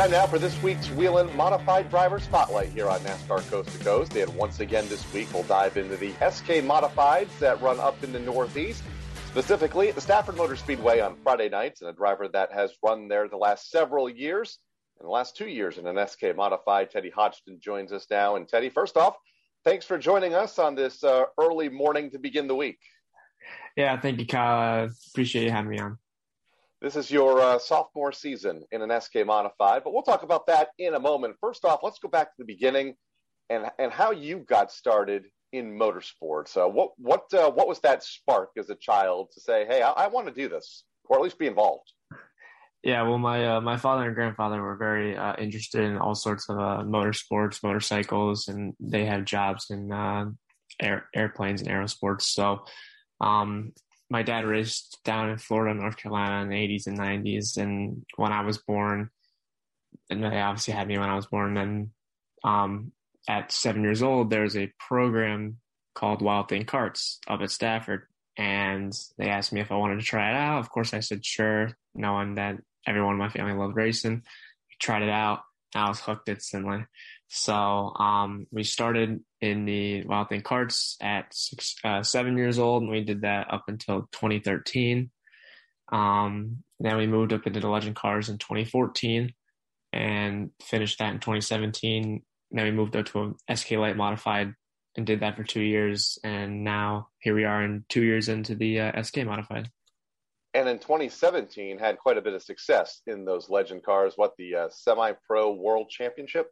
Time 0.00 0.12
now 0.12 0.26
for 0.26 0.38
this 0.38 0.62
week's 0.62 0.90
Whelen 0.92 1.36
Modified 1.36 1.90
Driver 1.90 2.18
Spotlight 2.20 2.70
here 2.70 2.88
on 2.88 3.00
NASCAR 3.00 3.46
Coast 3.50 3.68
to 3.68 3.84
Coast. 3.84 4.16
And 4.16 4.34
once 4.34 4.60
again 4.60 4.88
this 4.88 5.04
week, 5.12 5.28
we'll 5.34 5.42
dive 5.42 5.76
into 5.76 5.94
the 5.94 6.12
SK 6.12 6.64
Modifieds 6.64 7.38
that 7.38 7.60
run 7.60 7.78
up 7.78 8.02
in 8.02 8.10
the 8.10 8.18
Northeast, 8.18 8.82
specifically 9.26 9.90
at 9.90 9.94
the 9.94 10.00
Stafford 10.00 10.38
Motor 10.38 10.56
Speedway 10.56 11.00
on 11.00 11.16
Friday 11.22 11.50
nights, 11.50 11.82
and 11.82 11.90
a 11.90 11.92
driver 11.92 12.28
that 12.28 12.50
has 12.50 12.72
run 12.82 13.08
there 13.08 13.28
the 13.28 13.36
last 13.36 13.70
several 13.70 14.08
years. 14.08 14.58
In 14.98 15.04
the 15.04 15.12
last 15.12 15.36
two 15.36 15.48
years 15.48 15.76
in 15.76 15.86
an 15.86 16.08
SK 16.08 16.34
Modified, 16.34 16.90
Teddy 16.90 17.10
Hodgson 17.10 17.58
joins 17.60 17.92
us 17.92 18.06
now. 18.10 18.36
And 18.36 18.48
Teddy, 18.48 18.70
first 18.70 18.96
off, 18.96 19.18
thanks 19.66 19.84
for 19.84 19.98
joining 19.98 20.32
us 20.32 20.58
on 20.58 20.74
this 20.74 21.04
uh, 21.04 21.24
early 21.38 21.68
morning 21.68 22.10
to 22.12 22.18
begin 22.18 22.46
the 22.46 22.56
week. 22.56 22.78
Yeah, 23.76 24.00
thank 24.00 24.18
you, 24.18 24.26
Kyle. 24.26 24.84
Uh, 24.84 24.88
appreciate 25.10 25.44
you 25.44 25.50
having 25.50 25.70
me 25.70 25.78
on. 25.78 25.98
This 26.80 26.96
is 26.96 27.10
your 27.10 27.40
uh, 27.40 27.58
sophomore 27.58 28.12
season 28.12 28.64
in 28.72 28.80
an 28.80 29.00
SK 29.00 29.26
Modified, 29.26 29.84
but 29.84 29.92
we'll 29.92 30.02
talk 30.02 30.22
about 30.22 30.46
that 30.46 30.68
in 30.78 30.94
a 30.94 31.00
moment. 31.00 31.36
First 31.38 31.66
off, 31.66 31.80
let's 31.82 31.98
go 31.98 32.08
back 32.08 32.28
to 32.28 32.36
the 32.38 32.44
beginning 32.44 32.94
and 33.50 33.66
and 33.78 33.92
how 33.92 34.12
you 34.12 34.38
got 34.38 34.72
started 34.72 35.24
in 35.52 35.78
motorsports. 35.78 36.56
Uh, 36.56 36.68
what 36.68 36.92
what 36.96 37.24
uh, 37.34 37.50
what 37.50 37.68
was 37.68 37.80
that 37.80 38.02
spark 38.02 38.50
as 38.56 38.70
a 38.70 38.76
child 38.76 39.28
to 39.34 39.40
say, 39.40 39.66
"Hey, 39.66 39.82
I, 39.82 39.90
I 39.90 40.06
want 40.06 40.26
to 40.28 40.32
do 40.32 40.48
this," 40.48 40.84
or 41.04 41.18
at 41.18 41.22
least 41.22 41.38
be 41.38 41.46
involved? 41.46 41.92
Yeah, 42.82 43.02
well, 43.02 43.18
my 43.18 43.56
uh, 43.56 43.60
my 43.60 43.76
father 43.76 44.06
and 44.06 44.14
grandfather 44.14 44.62
were 44.62 44.76
very 44.76 45.14
uh, 45.16 45.34
interested 45.36 45.82
in 45.82 45.98
all 45.98 46.14
sorts 46.14 46.48
of 46.48 46.58
uh, 46.58 46.82
motorsports, 46.82 47.62
motorcycles, 47.62 48.48
and 48.48 48.72
they 48.80 49.04
have 49.04 49.26
jobs 49.26 49.66
in 49.68 49.92
uh, 49.92 50.30
air, 50.80 51.06
airplanes 51.14 51.60
and 51.60 51.68
aerosports. 51.68 52.22
So 52.22 52.64
um, 53.20 53.72
my 54.10 54.22
dad 54.22 54.44
raced 54.44 54.98
down 55.04 55.30
in 55.30 55.38
Florida, 55.38 55.78
North 55.78 55.96
Carolina 55.96 56.42
in 56.42 56.48
the 56.48 56.56
80s 56.56 56.86
and 56.88 56.98
90s. 56.98 57.56
And 57.56 58.04
when 58.16 58.32
I 58.32 58.42
was 58.42 58.58
born, 58.58 59.10
and 60.10 60.22
they 60.22 60.40
obviously 60.40 60.74
had 60.74 60.88
me 60.88 60.98
when 60.98 61.08
I 61.08 61.14
was 61.14 61.26
born, 61.26 61.56
and 61.56 61.90
um, 62.42 62.92
at 63.28 63.52
seven 63.52 63.82
years 63.82 64.02
old, 64.02 64.28
there 64.28 64.42
was 64.42 64.56
a 64.56 64.72
program 64.78 65.58
called 65.94 66.22
Wild 66.22 66.48
Thing 66.48 66.64
Karts 66.64 67.18
up 67.28 67.40
at 67.40 67.50
Stafford. 67.50 68.02
And 68.36 68.92
they 69.16 69.28
asked 69.28 69.52
me 69.52 69.60
if 69.60 69.70
I 69.70 69.76
wanted 69.76 70.00
to 70.00 70.06
try 70.06 70.30
it 70.30 70.36
out. 70.36 70.60
Of 70.60 70.70
course, 70.70 70.92
I 70.92 71.00
said 71.00 71.24
sure, 71.24 71.76
knowing 71.94 72.34
that 72.34 72.56
everyone 72.86 73.12
in 73.12 73.18
my 73.18 73.28
family 73.28 73.52
loved 73.52 73.76
racing. 73.76 74.14
We 74.14 74.76
tried 74.80 75.02
it 75.02 75.10
out. 75.10 75.40
I 75.74 75.88
was 75.88 76.00
hooked 76.00 76.28
instantly. 76.28 76.84
So 77.32 77.54
um, 77.54 78.48
we 78.50 78.64
started 78.64 79.20
in 79.40 79.64
the 79.64 80.02
Wild 80.02 80.28
Thing 80.28 80.42
Karts 80.42 80.96
at 81.00 81.32
six, 81.32 81.76
uh, 81.84 82.02
seven 82.02 82.36
years 82.36 82.58
old, 82.58 82.82
and 82.82 82.90
we 82.90 83.04
did 83.04 83.22
that 83.22 83.46
up 83.52 83.66
until 83.68 84.08
2013. 84.10 85.10
Um, 85.92 86.64
then 86.80 86.96
we 86.96 87.06
moved 87.06 87.32
up 87.32 87.46
into 87.46 87.60
the 87.60 87.68
Legend 87.68 87.94
Cars 87.94 88.28
in 88.28 88.38
2014 88.38 89.32
and 89.92 90.50
finished 90.60 90.98
that 90.98 91.12
in 91.14 91.20
2017. 91.20 92.20
Then 92.50 92.64
we 92.64 92.72
moved 92.72 92.96
up 92.96 93.06
to 93.06 93.36
a 93.48 93.56
SK 93.56 93.72
Light 93.72 93.96
modified 93.96 94.52
and 94.96 95.06
did 95.06 95.20
that 95.20 95.36
for 95.36 95.44
two 95.44 95.62
years, 95.62 96.18
and 96.24 96.64
now 96.64 97.10
here 97.20 97.36
we 97.36 97.44
are, 97.44 97.62
in 97.62 97.84
two 97.88 98.02
years 98.02 98.28
into 98.28 98.56
the 98.56 98.80
uh, 98.80 99.02
SK 99.04 99.18
modified. 99.18 99.70
And 100.52 100.68
in 100.68 100.80
2017, 100.80 101.78
had 101.78 101.96
quite 101.96 102.18
a 102.18 102.22
bit 102.22 102.34
of 102.34 102.42
success 102.42 103.02
in 103.06 103.24
those 103.24 103.48
legend 103.48 103.84
cars. 103.84 104.14
What 104.16 104.34
the 104.36 104.56
uh, 104.56 104.68
semi-pro 104.70 105.52
World 105.52 105.90
Championship? 105.90 106.50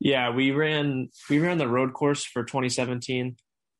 Yeah, 0.00 0.30
we 0.30 0.50
ran 0.50 1.10
we 1.28 1.38
ran 1.38 1.58
the 1.58 1.68
road 1.68 1.92
course 1.92 2.24
for 2.24 2.42
2017 2.42 3.36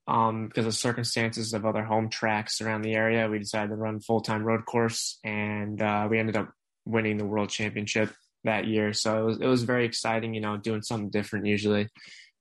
um, 0.06 0.48
because 0.48 0.66
of 0.66 0.74
circumstances 0.74 1.54
of 1.54 1.64
other 1.64 1.82
home 1.82 2.10
tracks 2.10 2.60
around 2.60 2.82
the 2.82 2.94
area. 2.94 3.28
We 3.28 3.38
decided 3.38 3.70
to 3.70 3.76
run 3.76 4.00
full 4.00 4.20
time 4.20 4.44
road 4.44 4.66
course, 4.66 5.18
and 5.24 5.80
uh, 5.80 6.08
we 6.10 6.18
ended 6.18 6.36
up 6.36 6.52
winning 6.84 7.16
the 7.16 7.24
world 7.24 7.48
championship 7.48 8.12
that 8.44 8.66
year. 8.66 8.92
So 8.92 9.18
it 9.18 9.24
was 9.24 9.38
it 9.40 9.46
was 9.46 9.62
very 9.62 9.86
exciting, 9.86 10.34
you 10.34 10.42
know, 10.42 10.58
doing 10.58 10.82
something 10.82 11.10
different 11.10 11.46
usually 11.46 11.88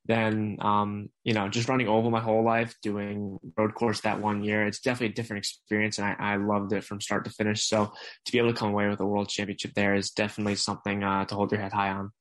than 0.05 0.57
um, 0.59 1.09
you 1.23 1.33
know 1.33 1.47
just 1.47 1.69
running 1.69 1.87
oval 1.87 2.11
my 2.11 2.19
whole 2.19 2.43
life, 2.43 2.75
doing 2.81 3.37
road 3.57 3.75
course 3.75 4.01
that 4.01 4.19
one 4.19 4.43
year. 4.43 4.65
It's 4.67 4.79
definitely 4.81 5.13
a 5.13 5.15
different 5.15 5.39
experience, 5.39 5.99
and 5.99 6.07
I, 6.07 6.33
I 6.33 6.35
loved 6.35 6.73
it 6.73 6.83
from 6.83 6.99
start 6.99 7.23
to 7.25 7.31
finish. 7.31 7.65
So 7.65 7.93
to 8.25 8.31
be 8.31 8.39
able 8.39 8.51
to 8.51 8.59
come 8.59 8.71
away 8.71 8.89
with 8.89 8.99
a 8.99 9.05
world 9.05 9.29
championship 9.29 9.71
there 9.73 9.95
is 9.95 10.11
definitely 10.11 10.55
something 10.55 11.01
uh, 11.01 11.23
to 11.25 11.35
hold 11.35 11.51
your 11.53 11.61
head 11.61 11.71
high 11.71 11.91
on. 11.91 12.11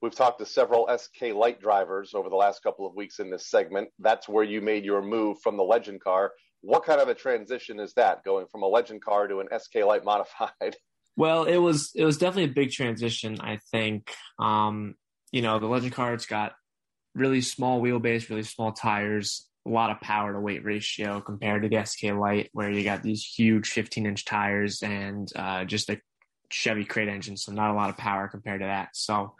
We've 0.00 0.14
talked 0.14 0.38
to 0.38 0.46
several 0.46 0.88
SK 0.96 1.34
Light 1.34 1.60
drivers 1.60 2.14
over 2.14 2.28
the 2.28 2.36
last 2.36 2.62
couple 2.62 2.86
of 2.86 2.94
weeks 2.94 3.18
in 3.18 3.30
this 3.30 3.50
segment. 3.50 3.88
That's 3.98 4.28
where 4.28 4.44
you 4.44 4.60
made 4.60 4.84
your 4.84 5.02
move 5.02 5.40
from 5.40 5.56
the 5.56 5.64
Legend 5.64 6.00
car. 6.00 6.32
What 6.60 6.84
kind 6.84 7.00
of 7.00 7.08
a 7.08 7.14
transition 7.14 7.80
is 7.80 7.94
that, 7.94 8.24
going 8.24 8.46
from 8.46 8.62
a 8.62 8.68
Legend 8.68 9.02
car 9.02 9.26
to 9.26 9.40
an 9.40 9.48
SK 9.58 9.76
Light 9.86 10.04
modified? 10.04 10.76
Well, 11.16 11.46
it 11.46 11.56
was 11.56 11.90
it 11.96 12.04
was 12.04 12.16
definitely 12.16 12.52
a 12.52 12.54
big 12.54 12.70
transition. 12.70 13.40
I 13.40 13.58
think, 13.72 14.14
um, 14.38 14.94
you 15.32 15.42
know, 15.42 15.58
the 15.58 15.66
Legend 15.66 15.92
car 15.92 16.14
it's 16.14 16.26
got 16.26 16.52
really 17.12 17.40
small 17.40 17.82
wheelbase, 17.82 18.30
really 18.30 18.44
small 18.44 18.70
tires, 18.70 19.48
a 19.66 19.70
lot 19.70 19.90
of 19.90 20.00
power 20.00 20.32
to 20.32 20.38
weight 20.38 20.64
ratio 20.64 21.20
compared 21.20 21.62
to 21.62 21.68
the 21.68 21.84
SK 21.84 22.14
Light, 22.16 22.50
where 22.52 22.70
you 22.70 22.84
got 22.84 23.02
these 23.02 23.24
huge 23.24 23.68
15 23.68 24.06
inch 24.06 24.24
tires 24.26 24.80
and 24.84 25.28
uh, 25.34 25.64
just 25.64 25.90
a 25.90 26.00
Chevy 26.50 26.84
crate 26.84 27.08
engine, 27.08 27.36
so 27.36 27.50
not 27.50 27.72
a 27.72 27.74
lot 27.74 27.90
of 27.90 27.96
power 27.96 28.28
compared 28.28 28.60
to 28.60 28.66
that. 28.66 28.90
So 28.94 29.34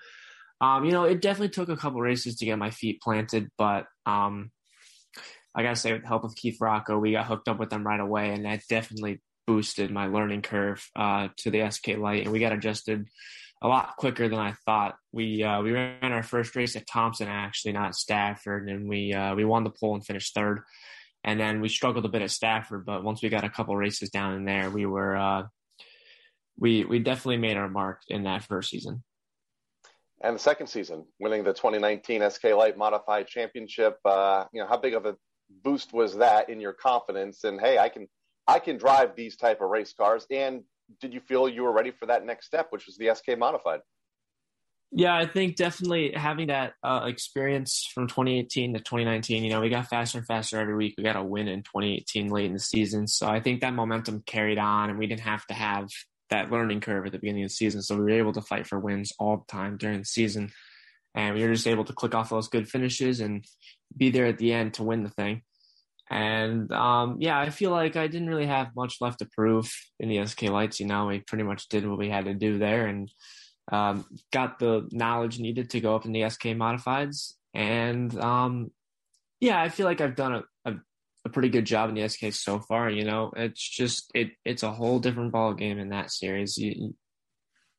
um, 0.61 0.85
you 0.85 0.93
know, 0.93 1.05
it 1.05 1.21
definitely 1.21 1.51
took 1.51 1.69
a 1.69 1.77
couple 1.77 2.01
races 2.01 2.37
to 2.37 2.45
get 2.45 2.59
my 2.59 2.71
feet 2.71 3.01
planted, 3.01 3.49
but 3.57 3.87
um, 4.07 4.51
I 5.55 5.63
gotta 5.63 5.77
say, 5.77 5.93
with 5.93 6.03
the 6.03 6.09
help 6.09 6.25
of 6.25 6.35
Keith 6.35 6.59
Rocco, 6.61 6.99
we 6.99 7.13
got 7.13 7.27
hooked 7.27 7.49
up 7.49 7.59
with 7.59 7.71
them 7.71 7.87
right 7.87 8.01
away, 8.01 8.31
and 8.31 8.45
that 8.45 8.63
definitely 8.69 9.21
boosted 9.47 9.91
my 9.91 10.07
learning 10.07 10.43
curve 10.43 10.87
uh, 10.97 11.29
to 11.39 11.51
the 11.51 11.71
SK 11.71 11.99
Light, 11.99 12.25
and 12.25 12.33
we 12.33 12.41
got 12.41 12.53
adjusted 12.53 13.07
a 13.63 13.69
lot 13.69 13.97
quicker 13.97 14.29
than 14.29 14.39
I 14.39 14.55
thought. 14.65 14.97
We 15.13 15.43
uh, 15.43 15.63
we 15.63 15.73
ran 15.73 16.13
our 16.13 16.23
first 16.23 16.55
race 16.57 16.77
at 16.77 16.87
Thompson, 16.87 17.29
actually, 17.29 17.73
not 17.73 17.95
Stafford, 17.95 18.69
and 18.69 18.89
we 18.89 19.13
uh, 19.13 19.35
we 19.35 19.45
won 19.45 19.65
the 19.65 19.71
pole 19.71 19.95
and 19.95 20.05
finished 20.05 20.35
third. 20.35 20.61
And 21.25 21.39
then 21.39 21.61
we 21.61 21.69
struggled 21.69 22.05
a 22.05 22.09
bit 22.09 22.23
at 22.23 22.31
Stafford, 22.31 22.87
but 22.87 23.03
once 23.03 23.23
we 23.23 23.29
got 23.29 23.45
a 23.45 23.51
couple 23.51 23.77
races 23.77 24.11
down 24.11 24.35
in 24.35 24.45
there, 24.45 24.71
we 24.71 24.87
were 24.87 25.17
uh, 25.17 25.43
we 26.59 26.85
we 26.85 26.99
definitely 26.99 27.39
made 27.39 27.57
our 27.57 27.69
mark 27.69 28.03
in 28.09 28.25
that 28.25 28.45
first 28.45 28.71
season 28.71 29.03
and 30.21 30.35
the 30.35 30.41
second 30.41 30.67
season, 30.67 31.05
winning 31.21 31.45
the 31.45 31.53
2019 31.53 32.29
SK 32.31 32.45
Light 32.57 32.77
Modified 32.77 33.29
Championship. 33.29 33.99
Uh, 34.05 34.45
you 34.53 34.61
know, 34.61 34.67
how 34.67 34.77
big 34.77 34.95
of 34.95 35.07
a 35.07 35.17
boost 35.63 35.93
was 35.93 36.17
that 36.17 36.49
in 36.49 36.61
your 36.61 36.73
confidence? 36.73 37.45
And 37.45 37.61
hey, 37.61 37.79
I 37.79 37.89
can 37.89 38.09
I 38.47 38.59
can 38.59 38.79
drive 38.79 39.15
these 39.15 39.37
type 39.37 39.61
of 39.61 39.69
race 39.69 39.93
cars. 39.93 40.27
And 40.31 40.63
did 41.01 41.15
you 41.15 41.21
feel 41.21 41.49
you 41.49 41.63
were 41.63 41.73
ready 41.73 41.91
for 41.91 42.07
that 42.07 42.25
next 42.25 42.47
step, 42.47 42.69
which 42.71 42.87
was 42.87 42.97
the 42.97 43.15
SK 43.15 43.39
Modified? 43.39 43.81
Yeah, 44.91 45.15
I 45.15 45.27
think 45.27 45.57
definitely 45.57 46.13
having 46.15 46.47
that 46.47 46.73
uh, 46.83 47.03
experience 47.05 47.87
from 47.93 48.09
2018 48.09 48.73
to 48.73 48.79
2019. 48.81 49.45
You 49.45 49.51
know, 49.51 49.61
we 49.61 49.69
got 49.69 49.87
faster 49.87 50.17
and 50.17 50.27
faster 50.27 50.59
every 50.59 50.75
week. 50.75 50.95
We 50.97 51.05
got 51.05 51.17
a 51.17 51.23
win 51.23 51.47
in 51.47 51.63
2018 51.63 52.31
late 52.31 52.47
in 52.47 52.55
the 52.55 52.59
season, 52.59 53.07
so 53.07 53.29
I 53.29 53.41
think 53.41 53.61
that 53.61 53.75
momentum 53.75 54.23
carried 54.27 54.59
on, 54.59 54.89
and 54.89 54.99
we 54.99 55.07
didn't 55.07 55.21
have 55.21 55.47
to 55.49 55.55
have 55.55 55.89
that 56.31 56.51
learning 56.51 56.81
curve 56.81 57.07
at 57.07 57.13
the 57.13 57.19
beginning 57.19 57.45
of 57.45 57.51
the 57.51 57.55
season. 57.55 57.83
So 57.83 57.97
we 57.97 58.03
were 58.03 58.11
able 58.11 58.33
to 58.33 58.43
fight 58.43 58.67
for 58.67 58.79
wins 58.79 59.13
all 59.19 59.39
the 59.39 59.53
time 59.53 59.77
during 59.77 59.99
the 59.99 60.05
season. 60.05 60.51
And 61.15 61.35
we 61.35 61.43
were 61.43 61.55
just 61.55 61.67
able 61.67 61.85
to 61.85 61.93
click 61.93 62.15
off 62.15 62.31
those 62.31 62.49
good 62.49 62.69
finishes 62.69 63.21
and 63.21 63.45
be 63.97 64.11
there 64.11 64.27
at 64.27 64.39
the 64.39 64.53
end 64.53 64.75
to 64.75 64.83
win 64.83 65.03
the 65.03 65.11
thing. 65.11 65.43
And 66.11 66.73
um, 66.73 67.17
yeah, 67.21 67.39
I 67.39 67.51
feel 67.51 67.71
like 67.71 67.97
I 67.97 68.07
didn't 68.07 68.29
really 68.29 68.47
have 68.47 68.75
much 68.75 69.01
left 69.01 69.19
to 69.19 69.27
prove 69.27 69.71
in 70.01 70.09
the 70.09 70.25
SK 70.25 70.45
Lights. 70.45 70.81
You 70.81 70.87
know, 70.87 71.07
we 71.07 71.21
pretty 71.21 71.45
much 71.45 71.69
did 71.69 71.87
what 71.87 71.99
we 71.99 72.09
had 72.09 72.25
to 72.27 72.35
do 72.35 72.59
there 72.59 72.87
and 72.87 73.13
um, 73.71 74.07
got 74.33 74.59
the 74.59 74.89
knowledge 74.91 75.39
needed 75.39 75.71
to 75.71 75.81
go 75.81 75.95
up 75.95 76.07
in 76.07 76.13
the 76.13 76.29
SK 76.29 76.45
Modifieds. 76.45 77.35
And 77.55 78.19
um, 78.19 78.71
yeah, 79.41 79.61
I 79.61 79.69
feel 79.69 79.87
like 79.87 80.01
I've 80.01 80.17
done 80.17 80.35
a, 80.35 80.43
a 81.29 81.33
pretty 81.33 81.49
good 81.49 81.65
job 81.65 81.89
in 81.89 81.95
the 81.95 82.09
SK 82.09 82.33
so 82.33 82.59
far. 82.59 82.91
You 82.91 83.05
know, 83.05 83.33
it's 83.37 83.63
just 83.63 84.11
it 84.15 84.31
it's 84.45 84.63
a 84.63 84.73
whole 84.73 84.99
different 84.99 85.33
ball 85.33 85.55
game 85.55 85.79
in 85.79 85.91
that 85.91 86.11
series. 86.11 86.57
You, 86.57 86.95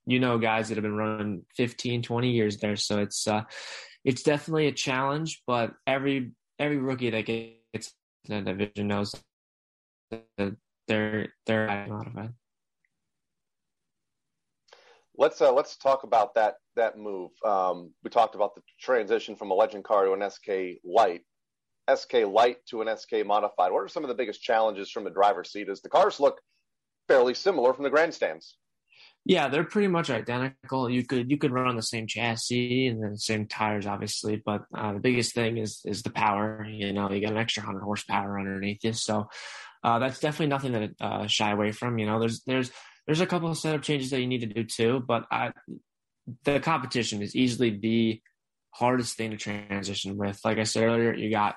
you 0.05 0.19
know, 0.19 0.37
guys 0.37 0.69
that 0.69 0.75
have 0.75 0.83
been 0.83 0.95
running 0.95 1.45
15, 1.55 2.01
20 2.01 2.31
years 2.31 2.57
there, 2.57 2.75
so 2.75 2.99
it's 2.99 3.27
uh, 3.27 3.43
it's 4.03 4.23
definitely 4.23 4.67
a 4.67 4.71
challenge. 4.71 5.41
But 5.45 5.73
every 5.85 6.31
every 6.57 6.77
rookie 6.77 7.09
that 7.09 7.25
gets 7.25 7.93
in 8.27 8.45
the 8.45 8.53
division 8.53 8.87
knows 8.87 9.15
that 10.09 10.55
they're 10.87 11.33
they're 11.45 11.87
modified. 11.87 12.33
Let's 15.17 15.41
uh, 15.41 15.51
let's 15.51 15.75
talk 15.75 16.03
about 16.03 16.35
that 16.35 16.55
that 16.75 16.97
move. 16.97 17.31
Um, 17.43 17.91
we 18.03 18.09
talked 18.09 18.35
about 18.35 18.55
the 18.55 18.61
transition 18.79 19.35
from 19.35 19.51
a 19.51 19.53
legend 19.53 19.83
car 19.83 20.05
to 20.05 20.13
an 20.13 20.29
SK 20.29 20.81
light. 20.83 21.21
SK 21.97 22.25
Light 22.27 22.65
to 22.67 22.81
an 22.81 22.97
SK 22.97 23.25
Modified? 23.25 23.71
What 23.71 23.83
are 23.83 23.87
some 23.87 24.03
of 24.03 24.07
the 24.09 24.15
biggest 24.15 24.41
challenges 24.41 24.89
from 24.89 25.03
the 25.03 25.09
driver's 25.09 25.51
seat? 25.51 25.69
As 25.69 25.81
the 25.81 25.89
cars 25.89 26.19
look 26.19 26.41
fairly 27.07 27.33
similar 27.33 27.73
from 27.73 27.83
the 27.83 27.89
grandstands. 27.89 28.55
Yeah, 29.25 29.49
they're 29.49 29.65
pretty 29.65 29.89
much 29.89 30.09
identical. 30.09 30.89
You 30.89 31.05
could 31.05 31.29
you 31.29 31.37
could 31.37 31.51
run 31.51 31.67
on 31.67 31.75
the 31.75 31.81
same 31.81 32.07
chassis 32.07 32.87
and 32.87 33.03
the 33.03 33.17
same 33.17 33.47
tires, 33.47 33.85
obviously, 33.85 34.41
but 34.43 34.63
uh, 34.75 34.93
the 34.93 34.99
biggest 34.99 35.35
thing 35.35 35.57
is 35.57 35.81
is 35.85 36.03
the 36.03 36.09
power. 36.09 36.65
You 36.67 36.93
know, 36.93 37.11
you 37.11 37.21
got 37.21 37.33
an 37.33 37.37
extra 37.37 37.63
hundred 37.63 37.81
horsepower 37.81 38.39
underneath 38.39 38.83
you, 38.83 38.93
so 38.93 39.29
uh, 39.83 39.99
that's 39.99 40.19
definitely 40.19 40.47
nothing 40.47 40.71
to 40.73 41.05
uh, 41.05 41.27
shy 41.27 41.51
away 41.51 41.71
from. 41.71 41.99
You 41.99 42.05
know, 42.05 42.19
there's 42.19 42.41
there's 42.43 42.71
there's 43.05 43.21
a 43.21 43.27
couple 43.27 43.49
of 43.49 43.57
setup 43.57 43.81
changes 43.81 44.09
that 44.11 44.21
you 44.21 44.27
need 44.27 44.41
to 44.41 44.47
do 44.47 44.63
too, 44.63 45.03
but 45.05 45.25
I, 45.31 45.51
the 46.45 46.59
competition 46.59 47.21
is 47.21 47.35
easily 47.35 47.77
the 47.77 48.21
hardest 48.71 49.17
thing 49.17 49.31
to 49.31 49.37
transition 49.37 50.17
with. 50.17 50.39
Like 50.45 50.59
I 50.59 50.63
said 50.63 50.83
earlier, 50.83 51.13
you 51.13 51.29
got 51.29 51.55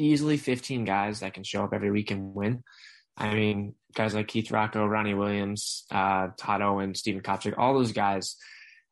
easily 0.00 0.36
15 0.36 0.84
guys 0.84 1.20
that 1.20 1.34
can 1.34 1.44
show 1.44 1.64
up 1.64 1.72
every 1.72 1.90
week 1.90 2.10
and 2.10 2.34
win. 2.34 2.62
I 3.16 3.34
mean, 3.34 3.74
guys 3.94 4.14
like 4.14 4.28
Keith 4.28 4.50
Rocco, 4.50 4.86
Ronnie 4.86 5.14
Williams, 5.14 5.84
uh, 5.90 6.28
Todd 6.36 6.62
Owen, 6.62 6.94
Stephen 6.94 7.22
Kopcik, 7.22 7.54
all 7.58 7.74
those 7.74 7.92
guys 7.92 8.36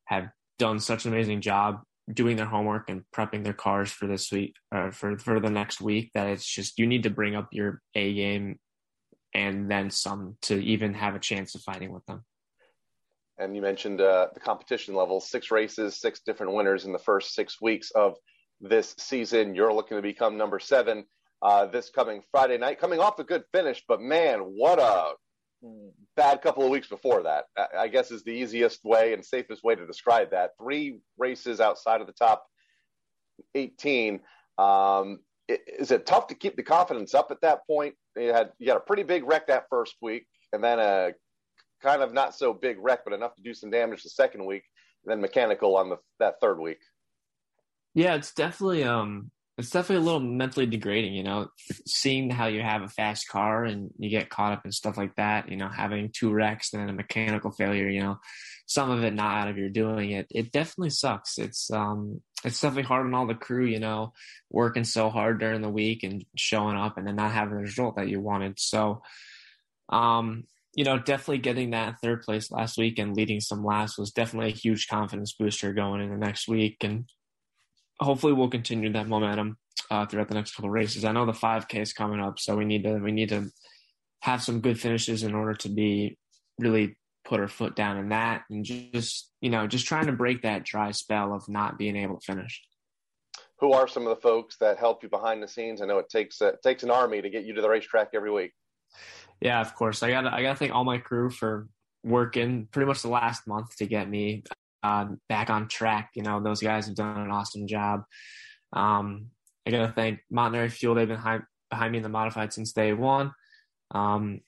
have 0.05 0.29
done 0.59 0.81
such 0.81 1.07
an 1.07 1.13
amazing 1.13 1.41
job 1.41 1.81
doing 2.13 2.37
their 2.37 2.47
homework 2.47 2.89
and 2.89 3.05
prepping 3.15 3.45
their 3.45 3.53
cars 3.53 3.91
for 3.91 4.07
this 4.07 4.31
week, 4.33 4.55
uh, 4.73 4.91
for 4.91 5.19
for 5.19 5.41
the 5.41 5.51
next 5.51 5.81
week. 5.81 6.11
That 6.15 6.29
it's 6.29 6.47
just 6.47 6.79
you 6.79 6.87
need 6.87 7.05
to 7.05 7.11
bring 7.11 7.37
up 7.37 7.49
your 7.53 7.81
A 7.95 8.13
game 8.13 8.59
and 9.35 9.71
then 9.71 9.91
some 9.91 10.37
to 10.43 10.59
even 10.63 10.95
have 10.95 11.15
a 11.15 11.21
chance 11.21 11.55
of 11.55 11.63
fighting 11.63 11.93
with 11.93 12.05
them. 12.07 12.25
And 13.39 13.55
you 13.55 13.63
mentioned 13.63 14.01
uh, 14.01 14.29
the 14.35 14.41
competition 14.41 14.95
level: 14.95 15.21
six 15.21 15.51
races, 15.51 15.97
six 15.97 16.21
different 16.21 16.53
winners 16.53 16.85
in 16.85 16.93
the 16.93 16.99
first 16.99 17.35
six 17.35 17.61
weeks 17.61 17.91
of 17.93 18.17
this 18.61 18.95
season. 18.99 19.55
You're 19.55 19.73
looking 19.73 19.97
to 19.97 20.03
become 20.03 20.37
number 20.37 20.59
seven 20.59 21.05
uh, 21.43 21.67
this 21.67 21.91
coming 21.91 22.23
Friday 22.31 22.59
night, 22.59 22.81
coming 22.81 23.01
off 23.01 23.19
a 23.19 23.25
good 23.25 23.45
finish, 23.53 23.83
but 23.87 24.01
man, 24.01 24.41
what 24.41 24.79
a 24.79 25.13
bad 26.17 26.41
couple 26.43 26.65
of 26.65 26.71
weeks 26.71 26.89
before 26.89 27.23
that. 27.23 27.47
I 27.77 27.89
guess 27.89 28.11
is 28.11 28.23
the 28.23 28.31
easiest 28.31 28.85
way 28.85 29.13
and 29.13 29.25
safest 29.25 29.65
way 29.65 29.75
to 29.75 29.87
describe 29.87 30.31
that. 30.31 30.53
Three 30.61 31.01
races 31.17 31.61
outside 31.61 32.01
of 32.01 32.07
the 32.07 32.13
top 32.13 32.45
18. 33.55 34.21
Um, 34.57 35.21
is 35.49 35.91
it 35.91 36.07
tough 36.07 36.27
to 36.29 36.35
keep 36.35 36.57
the 36.57 36.63
confidence 36.63 37.15
up 37.15 37.31
at 37.31 37.41
that 37.41 37.67
point? 37.67 37.95
You 38.17 38.33
had 38.33 38.53
you 38.59 38.69
had 38.69 38.77
a 38.77 38.81
pretty 38.81 39.03
big 39.03 39.25
wreck 39.25 39.47
that 39.47 39.65
first 39.71 39.97
week, 40.03 40.27
and 40.53 40.63
then 40.63 40.79
a 40.79 41.13
kind 41.83 42.03
of 42.03 42.13
not 42.13 42.35
so 42.35 42.53
big 42.53 42.77
wreck, 42.81 43.01
but 43.05 43.15
enough 43.15 43.35
to 43.37 43.43
do 43.43 43.55
some 43.55 43.71
damage 43.71 44.03
the 44.03 44.11
second 44.11 44.45
week, 44.45 44.65
and 45.05 45.11
then 45.11 45.21
mechanical 45.21 45.77
on 45.77 45.89
the 45.89 45.97
that 46.19 46.35
third 46.41 46.59
week. 46.59 46.79
Yeah, 47.95 48.15
it's 48.15 48.33
definitely 48.33 48.85
um 48.85 49.31
it's 49.57 49.71
definitely 49.71 50.05
a 50.05 50.07
little 50.07 50.21
mentally 50.21 50.67
degrading, 50.67 51.15
you 51.15 51.25
know, 51.25 51.49
seeing 51.87 52.31
how 52.31 52.47
you 52.47 52.63
have 52.63 52.83
a 52.83 52.89
fast 52.89 53.27
car 53.29 53.65
and 53.65 53.91
you 53.99 54.09
get 54.09 54.31
caught 54.31 54.53
up 54.53 54.65
in 54.65 54.71
stuff 54.71 54.97
like 54.97 55.17
that, 55.17 55.49
you 55.51 55.57
know, 55.57 55.69
having 55.69 56.11
two 56.15 56.33
wrecks 56.33 56.73
and 56.73 56.81
then 56.81 56.89
a 56.91 56.93
mechanical 56.93 57.51
failure, 57.51 57.89
you 57.89 58.01
know, 58.01 58.19
some 58.67 58.91
of 58.91 59.03
it 59.03 59.15
not 59.15 59.37
out 59.39 59.49
of 59.49 59.59
your 59.59 59.69
doing 59.69 60.11
it. 60.13 60.27
It 60.31 60.53
definitely 60.53 60.91
sucks. 60.91 61.39
It's 61.39 61.71
um 61.73 62.21
it's 62.45 62.61
definitely 62.61 62.85
hard 62.85 63.07
on 63.07 63.15
all 63.15 63.27
the 63.27 63.35
crew, 63.35 63.65
you 63.67 63.81
know, 63.81 64.13
working 64.51 64.85
so 64.85 65.11
hard 65.11 65.41
during 65.41 65.61
the 65.63 65.69
week 65.71 66.05
and 66.05 66.25
showing 66.37 66.77
up 66.77 66.97
and 66.99 67.07
then 67.07 67.17
not 67.17 67.33
having 67.33 67.55
the 67.57 67.63
result 67.63 67.97
that 67.97 68.09
you 68.09 68.21
wanted. 68.21 68.61
So 68.61 69.03
um 69.91 70.45
you 70.75 70.85
know, 70.85 70.99
definitely 70.99 71.39
getting 71.39 71.71
that 71.71 71.97
third 72.03 72.23
place 72.23 72.53
last 72.53 72.79
week 72.79 72.99
and 73.01 73.17
leading 73.17 73.41
some 73.41 73.65
laps 73.65 73.99
was 73.99 74.13
definitely 74.13 74.51
a 74.53 74.57
huge 74.57 74.87
confidence 74.87 75.33
booster 75.33 75.73
going 75.73 76.01
in 76.01 76.11
the 76.11 76.17
next 76.17 76.47
week. 76.47 76.77
And 76.83 77.09
hopefully 78.01 78.33
we'll 78.33 78.49
continue 78.49 78.93
that 78.93 79.09
momentum 79.09 79.57
uh, 79.91 80.07
throughout 80.07 80.29
the 80.29 80.35
next 80.35 80.55
couple 80.55 80.71
races. 80.71 81.05
I 81.05 81.13
know 81.13 81.27
the 81.27 81.33
5K 81.33 81.81
is 81.81 81.93
coming 81.93 82.21
up, 82.21 82.39
so 82.39 82.57
we 82.57 82.65
need 82.65 82.85
to 82.85 82.99
we 82.99 83.13
need 83.13 83.31
to 83.31 83.51
have 84.23 84.43
some 84.43 84.61
good 84.61 84.81
finishes 84.81 85.23
in 85.23 85.35
order 85.35 85.55
to 85.55 85.69
be 85.69 86.19
really 86.59 86.97
put 87.25 87.41
our 87.41 87.49
foot 87.49 87.77
down 87.77 87.99
in 87.99 88.09
that 88.09 88.43
and 88.51 88.65
just 88.65 89.31
you 89.41 89.51
know 89.51 89.67
just 89.67 89.87
trying 89.87 90.07
to 90.07 90.13
break 90.13 90.43
that 90.43 90.65
dry 90.65 90.91
spell 90.91 91.33
of 91.33 91.49
not 91.49 91.79
being 91.79 91.95
able 91.95 92.19
to 92.19 92.25
finish 92.25 92.63
who 93.61 93.73
are 93.73 93.89
some 93.89 94.07
of 94.07 94.11
the 94.11 94.21
folks 94.21 94.57
that 94.59 94.79
help 94.79 95.03
you 95.03 95.09
behind 95.09 95.43
the 95.43 95.49
scenes? 95.49 95.83
I 95.83 95.87
know 95.87 95.99
it 95.99 96.09
takes 96.09 96.41
uh, 96.41 96.49
it 96.49 96.63
takes 96.63 96.83
an 96.83 96.91
army 96.91 97.21
to 97.21 97.31
get 97.31 97.45
you 97.45 97.55
to 97.55 97.63
the 97.63 97.69
racetrack 97.69 98.11
every 98.15 98.31
week. 98.31 98.53
Yeah, 99.41 99.61
of 99.61 99.75
course. 99.75 100.03
I 100.03 100.11
got 100.11 100.27
I 100.27 100.43
got 100.43 100.53
to 100.53 100.59
thank 100.59 100.73
all 100.73 100.85
my 100.85 100.99
crew 100.99 101.31
for 101.31 101.69
working 102.05 102.69
pretty 102.71 102.87
much 102.87 103.03
the 103.03 103.09
last 103.09 103.47
month 103.47 103.77
to 103.77 103.87
get 103.87 104.09
me 104.09 104.45
uh, 104.83 105.07
back 105.29 105.51
on 105.51 105.69
track. 105.69 106.11
You 106.15 106.23
know, 106.23 106.43
those 106.43 106.61
guys 106.61 106.87
have 106.87 106.95
done 106.95 107.21
an 107.21 107.31
awesome 107.31 107.67
job. 107.67 108.03
Um, 108.73 109.29
I 109.67 109.71
got 109.71 109.87
to 109.87 109.93
thank 109.93 110.21
Montanari 110.33 110.71
Fuel. 110.71 110.95
They've 110.95 111.09
been 111.09 111.17
behind, 111.17 111.43
behind 111.71 111.93
me 111.93 111.99
in 111.99 112.03
the 112.03 112.09
modified 112.09 112.53
since 112.53 112.73
day 112.73 112.93
one. 112.93 113.33
Um, 113.91 114.41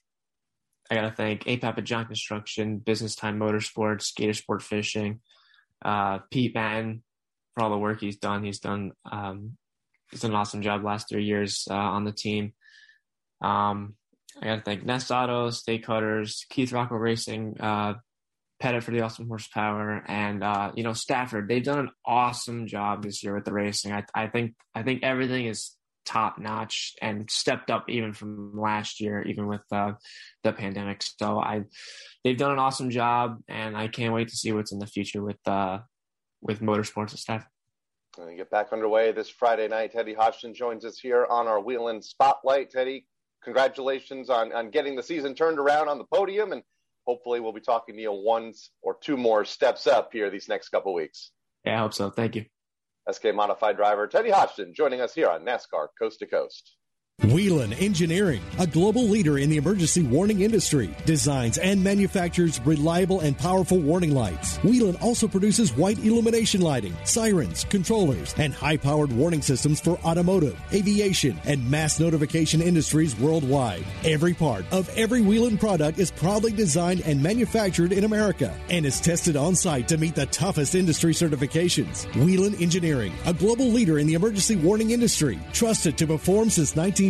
I 0.90 0.97
got 0.97 1.03
to 1.03 1.12
thank 1.12 1.45
APAP 1.45 1.79
at 1.79 1.85
John 1.85 2.07
Construction, 2.07 2.79
Business 2.79 3.14
Time 3.14 3.38
Motorsports, 3.38 4.14
Gator 4.14 4.35
Sport 4.35 4.62
Fishing, 4.62 5.21
uh, 5.85 6.19
Pete 6.31 6.55
Mann, 6.55 7.03
for 7.55 7.62
all 7.62 7.71
the 7.71 7.79
work 7.79 8.01
he's 8.01 8.16
done. 8.16 8.45
He's 8.45 8.59
done 8.59 8.93
um, 9.11 9.57
he's 10.11 10.21
done 10.21 10.33
an 10.33 10.37
awesome 10.37 10.62
job 10.62 10.85
last 10.85 11.09
three 11.09 11.25
years 11.25 11.69
uh, 11.71 11.75
on 11.75 12.05
the 12.05 12.12
team. 12.12 12.55
Um, 13.40 13.95
I 14.40 14.47
got 14.47 14.57
to 14.57 14.62
thank 14.62 14.85
Nest 14.85 15.11
Auto, 15.11 15.51
State 15.51 15.85
Cutters, 15.85 16.45
Keith 16.51 16.73
Rocco 16.73 16.97
Racing, 16.97 17.57
uh, 17.61 17.95
Pettit 18.61 18.85
for 18.85 18.90
the 18.90 19.01
awesome 19.01 19.27
horsepower, 19.27 20.05
and 20.07 20.44
uh, 20.44 20.73
you 20.75 20.85
know 20.85 20.92
Stafford. 20.92 21.49
They've 21.49 21.64
done 21.64 21.79
an 21.79 21.90
awesome 22.05 22.66
job 22.66 23.03
this 23.03 23.23
year 23.23 23.35
with 23.35 23.44
the 23.44 23.53
racing. 23.53 23.92
I, 23.92 24.05
I 24.14 24.27
think 24.27 24.55
I 24.75 24.83
think 24.83 25.03
everything 25.03 25.46
is 25.46 25.77
top 26.05 26.38
notch 26.38 26.94
and 27.01 27.31
stepped 27.31 27.70
up 27.70 27.88
even 27.88 28.12
from 28.12 28.59
last 28.59 29.01
year, 29.01 29.23
even 29.23 29.46
with 29.46 29.62
uh, 29.70 29.92
the 30.42 30.53
pandemic. 30.53 31.03
So 31.03 31.38
I, 31.38 31.64
they've 32.25 32.37
done 32.37 32.53
an 32.53 32.59
awesome 32.59 32.90
job, 32.90 33.38
and 33.49 33.77
I 33.77 33.88
can't 33.88 34.12
wait 34.12 34.29
to 34.29 34.37
see 34.37 34.53
what's 34.53 34.73
in 34.73 34.79
the 34.79 34.87
future 34.87 35.23
with 35.23 35.38
uh, 35.46 35.79
with 36.42 36.61
motorsports 36.61 37.11
and 37.11 37.18
stuff. 37.18 37.46
And 38.18 38.37
get 38.37 38.51
back 38.51 38.73
underway 38.73 39.12
this 39.12 39.29
Friday 39.29 39.68
night. 39.68 39.92
Teddy 39.92 40.14
Hodgson 40.14 40.53
joins 40.53 40.85
us 40.85 40.99
here 40.99 41.27
on 41.31 41.46
our 41.46 41.61
Whelen 41.61 42.03
Spotlight. 42.03 42.70
Teddy, 42.70 43.07
congratulations 43.42 44.29
on, 44.29 44.53
on 44.53 44.70
getting 44.70 44.96
the 44.96 45.03
season 45.03 45.35
turned 45.35 45.59
around 45.59 45.88
on 45.88 45.99
the 45.99 46.05
podium, 46.12 46.53
and 46.53 46.62
hopefully 47.06 47.40
we'll 47.40 47.52
be 47.52 47.60
talking 47.60 47.94
to 47.94 48.00
you 48.00 48.12
one 48.12 48.52
or 48.82 48.96
two 49.00 49.16
more 49.16 49.44
steps 49.44 49.86
up 49.86 50.12
here 50.12 50.30
these 50.30 50.48
next 50.48 50.68
couple 50.68 50.94
weeks. 50.94 51.32
Yeah, 51.64 51.76
I 51.76 51.78
hope 51.80 51.94
so. 51.94 52.10
Thank 52.10 52.36
you. 52.36 52.44
SK 53.10 53.34
Modified 53.34 53.76
driver 53.76 54.06
Teddy 54.06 54.30
Hodgson 54.30 54.72
joining 54.74 55.00
us 55.00 55.14
here 55.14 55.28
on 55.28 55.44
NASCAR 55.44 55.88
Coast 55.98 56.18
to 56.20 56.26
Coast. 56.26 56.76
Whelen 57.24 57.74
Engineering, 57.74 58.40
a 58.59 58.66
global 58.66 59.04
leader 59.04 59.37
in 59.37 59.50
the 59.50 59.59
emergency 59.59 60.02
warning 60.02 60.40
industry, 60.40 60.88
designs 61.04 61.59
and 61.59 61.85
manufactures 61.85 62.59
reliable 62.64 63.20
and 63.20 63.37
powerful 63.37 63.78
warning 63.78 64.14
lights. 64.14 64.56
Whelen 64.64 64.96
also 64.96 65.28
produces 65.28 65.76
white 65.76 65.98
illumination 65.98 66.62
lighting, 66.62 66.96
sirens, 67.04 67.64
controllers, 67.64 68.35
and 68.38 68.54
high 68.54 68.78
powered 68.78 69.12
warning 69.12 69.42
systems 69.42 69.80
for 69.80 69.98
automotive, 69.98 70.59
aviation, 70.72 71.38
and 71.44 71.70
mass 71.70 72.00
notification 72.00 72.62
industries 72.62 73.14
worldwide. 73.18 73.85
Every 74.02 74.33
part 74.33 74.64
of 74.72 74.88
every 74.96 75.20
Whelen 75.20 75.59
product 75.59 75.98
is 75.98 76.11
proudly 76.11 76.52
designed 76.52 77.02
and 77.02 77.22
manufactured 77.22 77.92
in 77.92 78.04
America 78.04 78.59
and 78.70 78.87
is 78.87 78.98
tested 78.98 79.37
on 79.37 79.54
site 79.54 79.88
to 79.88 79.98
meet 79.98 80.14
the 80.14 80.26
toughest 80.26 80.74
industry 80.74 81.12
certifications. 81.12 82.06
Whelen 82.24 82.54
Engineering, 82.54 83.12
a 83.26 83.35
global 83.35 83.66
leader 83.66 83.98
in 83.98 84.06
the 84.06 84.14
emergency 84.14 84.56
warning 84.56 84.92
industry, 84.92 85.38
trusted 85.52 85.98
to 85.98 86.06
perform 86.06 86.48
since 86.48 86.76
19. 86.76 87.10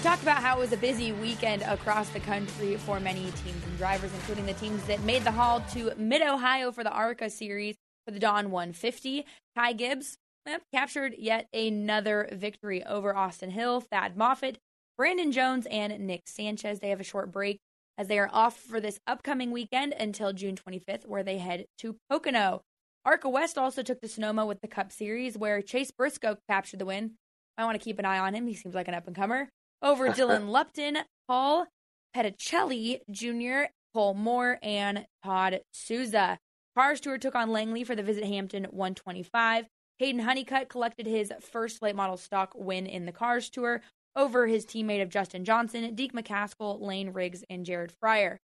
We 0.00 0.04
talked 0.04 0.22
about 0.22 0.38
how 0.38 0.56
it 0.56 0.60
was 0.60 0.72
a 0.72 0.78
busy 0.78 1.12
weekend 1.12 1.60
across 1.60 2.08
the 2.08 2.20
country 2.20 2.76
for 2.78 2.98
many 3.00 3.24
teams 3.24 3.62
and 3.66 3.76
drivers, 3.76 4.10
including 4.14 4.46
the 4.46 4.54
teams 4.54 4.82
that 4.84 5.02
made 5.02 5.24
the 5.24 5.30
haul 5.30 5.60
to 5.74 5.92
Mid 5.98 6.22
Ohio 6.22 6.72
for 6.72 6.82
the 6.82 6.90
ARCA 6.90 7.28
series 7.28 7.76
for 8.06 8.12
the 8.12 8.18
Dawn 8.18 8.50
150. 8.50 9.26
Ty 9.54 9.72
Gibbs 9.74 10.16
yep, 10.46 10.62
captured 10.72 11.16
yet 11.18 11.48
another 11.52 12.30
victory 12.32 12.82
over 12.82 13.14
Austin 13.14 13.50
Hill, 13.50 13.82
Thad 13.82 14.16
Moffitt, 14.16 14.56
Brandon 14.96 15.32
Jones, 15.32 15.66
and 15.70 16.06
Nick 16.06 16.22
Sanchez. 16.24 16.80
They 16.80 16.88
have 16.88 17.00
a 17.00 17.04
short 17.04 17.30
break 17.30 17.58
as 17.98 18.08
they 18.08 18.18
are 18.18 18.30
off 18.32 18.56
for 18.56 18.80
this 18.80 19.00
upcoming 19.06 19.50
weekend 19.50 19.92
until 19.92 20.32
June 20.32 20.56
25th, 20.56 21.04
where 21.04 21.22
they 21.22 21.36
head 21.36 21.66
to 21.76 21.96
Pocono. 22.08 22.62
ARCA 23.04 23.28
West 23.28 23.58
also 23.58 23.82
took 23.82 24.00
the 24.00 24.08
Sonoma 24.08 24.46
with 24.46 24.62
the 24.62 24.68
Cup 24.68 24.92
Series, 24.92 25.36
where 25.36 25.60
Chase 25.60 25.90
Briscoe 25.90 26.38
captured 26.48 26.80
the 26.80 26.86
win. 26.86 27.16
I 27.58 27.66
want 27.66 27.78
to 27.78 27.84
keep 27.84 27.98
an 27.98 28.06
eye 28.06 28.18
on 28.18 28.34
him. 28.34 28.46
He 28.46 28.54
seems 28.54 28.74
like 28.74 28.88
an 28.88 28.94
up 28.94 29.06
and 29.06 29.14
comer 29.14 29.50
over 29.82 30.08
Dylan 30.10 30.50
Lupton, 30.50 30.98
Paul 31.28 31.66
Petticelli 32.14 33.00
Jr., 33.10 33.72
Cole 33.94 34.14
Moore, 34.14 34.58
and 34.62 35.06
Todd 35.24 35.60
Souza. 35.72 36.38
Cars 36.76 37.00
Tour 37.00 37.18
took 37.18 37.34
on 37.34 37.50
Langley 37.50 37.84
for 37.84 37.94
the 37.94 38.02
Visit 38.02 38.24
Hampton 38.24 38.64
125. 38.64 39.66
Hayden 39.98 40.20
Honeycutt 40.20 40.68
collected 40.68 41.06
his 41.06 41.32
first 41.40 41.82
late 41.82 41.96
model 41.96 42.16
stock 42.16 42.52
win 42.54 42.86
in 42.86 43.04
the 43.04 43.12
Cars 43.12 43.50
Tour 43.50 43.82
over 44.16 44.46
his 44.46 44.64
teammate 44.64 45.02
of 45.02 45.10
Justin 45.10 45.44
Johnson, 45.44 45.94
Deac 45.94 46.12
McCaskill, 46.12 46.80
Layne 46.80 47.12
Riggs, 47.12 47.44
and 47.50 47.64
Jared 47.64 47.92
Fryar. 48.02 48.38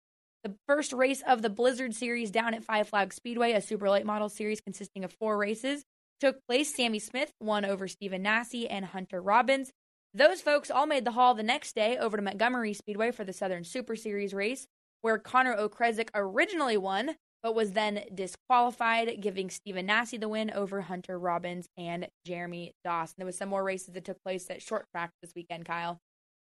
The 0.43 0.55
first 0.67 0.93
race 0.93 1.23
of 1.27 1.43
the 1.43 1.49
Blizzard 1.49 1.95
Series 1.95 2.31
down 2.31 2.55
at 2.55 2.65
Five 2.65 2.89
Flag 2.89 3.15
Speedway, 3.15 3.53
a 3.53 3.61
super 3.61 3.89
late 3.89 4.05
model 4.05 4.29
series 4.29 4.61
consisting 4.61 5.05
of 5.05 5.13
four 5.13 5.39
races, 5.39 5.85
took 6.21 6.37
place. 6.47 6.75
Sammy 6.75 6.99
Smith 6.99 7.33
won 7.41 7.65
over 7.65 7.89
Stephen 7.89 8.23
Nasse 8.23 8.67
and 8.69 8.85
Hunter 8.85 9.23
Robbins. 9.23 9.71
Those 10.17 10.41
folks 10.41 10.71
all 10.71 10.87
made 10.87 11.05
the 11.05 11.11
haul 11.11 11.35
the 11.35 11.43
next 11.43 11.75
day 11.75 11.99
over 11.99 12.17
to 12.17 12.23
Montgomery 12.23 12.73
Speedway 12.73 13.11
for 13.11 13.25
the 13.25 13.33
Southern 13.33 13.65
Super 13.65 13.97
Series 13.97 14.33
race, 14.33 14.69
where 15.03 15.19
Connor 15.19 15.57
Okrzesik 15.57 16.11
originally 16.15 16.77
won, 16.77 17.17
but 17.43 17.57
was 17.57 17.73
then 17.73 18.05
disqualified, 18.15 19.21
giving 19.21 19.51
Stephen 19.51 19.87
Nasse 19.87 20.13
the 20.13 20.29
win 20.29 20.53
over 20.53 20.83
Hunter 20.83 21.19
Robbins 21.19 21.67
and 21.77 22.07
Jeremy 22.25 22.75
Dawson. 22.85 23.17
There 23.19 23.27
was 23.27 23.37
some 23.37 23.49
more 23.49 23.65
races 23.65 23.93
that 23.95 24.05
took 24.05 24.23
place 24.23 24.49
at 24.51 24.63
short 24.63 24.87
track 24.93 25.11
this 25.21 25.33
weekend, 25.35 25.65
Kyle. 25.65 25.99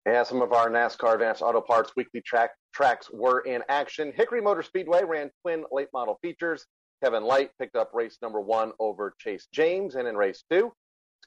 Yeah, 0.08 0.23
some 0.23 0.41
of 0.41 0.51
our 0.51 0.71
NASCAR 0.71 1.13
Advanced 1.13 1.43
Auto 1.43 1.62
Parts 1.62 1.91
weekly 1.95 2.21
track 2.21 2.49
tracks 2.73 3.12
were 3.13 3.41
in 3.41 3.62
action. 3.69 4.12
Hickory 4.15 4.41
Motor 4.41 4.63
Speedway 4.63 5.03
ran 5.03 5.29
twin 5.43 5.63
late 5.71 5.89
model 5.93 6.17
features. 6.23 6.65
Kevin 7.03 7.23
Light 7.23 7.51
picked 7.60 7.75
up 7.75 7.91
race 7.93 8.17
number 8.19 8.41
one 8.41 8.71
over 8.79 9.13
Chase 9.19 9.47
James, 9.53 9.93
and 9.93 10.08
in 10.08 10.17
race 10.17 10.43
two, 10.49 10.73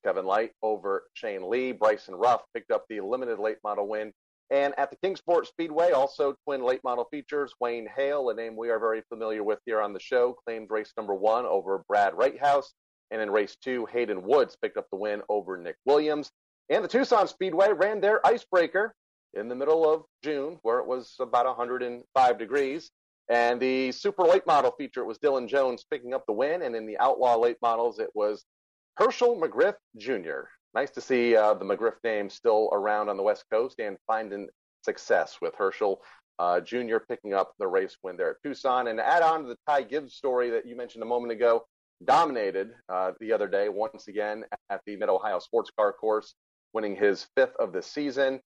Kevin 0.05 0.27
Light 0.27 0.53
over 0.63 1.05
Shane 1.15 1.49
Lee. 1.49 1.73
Bryson 1.73 2.15
Ruff 2.15 2.43
picked 2.55 2.71
up 2.71 2.85
the 2.89 3.01
limited 3.01 3.39
late 3.39 3.59
model 3.65 3.89
win. 3.89 4.13
And 4.51 4.75
at 4.77 4.91
the 4.91 4.97
Kingsport 4.97 5.47
Speedway, 5.47 5.93
also 5.93 6.35
twin 6.45 6.63
late 6.63 6.85
model 6.85 7.07
features, 7.11 7.55
Wayne 7.59 7.89
Hale, 7.97 8.29
a 8.29 8.35
name 8.35 8.55
we 8.55 8.69
are 8.69 8.79
very 8.79 9.03
familiar 9.09 9.43
with 9.43 9.61
here 9.65 9.81
on 9.81 9.95
the 9.95 10.01
show, 10.01 10.37
claimed 10.45 10.71
race 10.71 10.93
number 10.97 11.15
one 11.15 11.47
over 11.47 11.83
Brad 11.89 12.13
Wrighthouse. 12.13 12.67
And 13.11 13.23
in 13.23 13.31
race 13.31 13.57
two, 13.57 13.87
Hayden 13.87 14.23
Woods 14.23 14.57
picked 14.61 14.77
up 14.77 14.89
the 14.91 14.99
win 14.99 15.23
over 15.29 15.57
Nick 15.57 15.77
Williams. 15.87 16.31
And 16.69 16.85
the 16.85 16.89
Tucson 16.89 17.29
Speedway 17.29 17.73
ran 17.73 18.01
their 18.01 18.27
icebreaker 18.27 18.95
in 19.35 19.49
the 19.49 19.55
middle 19.55 19.91
of 19.91 20.05
June, 20.23 20.59
where 20.63 20.79
it 20.79 20.87
was 20.87 21.15
about 21.19 21.47
105 21.47 22.39
degrees. 22.39 22.91
And 23.29 23.61
the 23.61 23.93
super 23.93 24.25
late 24.25 24.47
model 24.47 24.73
feature, 24.73 25.01
it 25.01 25.07
was 25.07 25.19
Dylan 25.19 25.49
Jones 25.49 25.87
picking 25.91 26.13
up 26.13 26.25
the 26.27 26.33
win. 26.33 26.63
And 26.63 26.77
in 26.77 26.87
the 26.87 26.99
outlaw 26.99 27.37
late 27.37 27.57
models, 27.63 27.99
it 27.99 28.11
was 28.15 28.45
Hershel 28.99 29.41
McGriff 29.41 29.75
Jr. 29.97 30.49
Nice 30.75 30.91
to 30.91 31.01
see 31.01 31.35
uh, 31.35 31.55
the 31.55 31.65
McGriff 31.65 31.95
name 32.05 32.29
still 32.29 32.69
around 32.73 33.09
on 33.09 33.17
the 33.17 33.23
West 33.23 33.45
Coast 33.51 33.79
and 33.79 33.97
finding 34.07 34.49
success 34.83 35.39
with 35.41 35.55
Hershel 35.55 35.99
uh, 36.39 36.61
Jr. 36.61 36.99
picking 37.09 37.33
up 37.33 37.55
the 37.59 37.67
race 37.67 37.97
win 38.03 38.17
there 38.17 38.31
at 38.31 38.37
Tucson. 38.43 38.89
And 38.89 39.01
add 39.01 39.23
on 39.23 39.43
to 39.43 39.49
the 39.49 39.59
Ty 39.67 39.83
Gibbs 39.85 40.15
story 40.15 40.51
that 40.51 40.67
you 40.67 40.77
mentioned 40.77 41.03
a 41.03 41.07
moment 41.07 41.33
ago, 41.33 41.65
dominated 42.05 42.71
uh, 42.89 43.13
the 43.21 43.33
other 43.33 43.49
day 43.49 43.69
once 43.69 44.09
again 44.09 44.45
at 44.69 44.81
the 44.87 44.97
Mid 44.97 45.09
Ohio 45.09 45.39
Sports 45.39 45.71
Car 45.77 45.93
Course, 45.93 46.35
winning 46.75 46.97
his 46.97 47.27
fifth 47.35 47.57
of 47.59 47.73
the 47.73 47.83
season, 47.83 48.41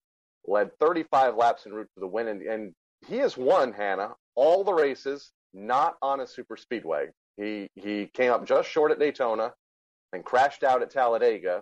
led 0.45 0.71
35 0.79 1.35
laps 1.35 1.65
en 1.65 1.73
route 1.73 1.89
to 1.95 1.99
the 1.99 2.07
win. 2.07 2.27
And, 2.27 2.41
and 2.43 2.73
he 3.07 3.17
has 3.17 3.35
won, 3.35 3.73
Hannah, 3.73 4.13
all 4.35 4.63
the 4.63 4.73
races 4.73 5.31
not 5.53 5.95
on 6.01 6.19
a 6.19 6.27
super 6.27 6.57
speedway. 6.57 7.07
He, 7.37 7.67
he 7.75 8.09
came 8.13 8.31
up 8.31 8.45
just 8.45 8.69
short 8.69 8.91
at 8.91 8.99
Daytona 8.99 9.53
and 10.15 10.25
crashed 10.25 10.63
out 10.63 10.81
at 10.81 10.89
Talladega. 10.89 11.61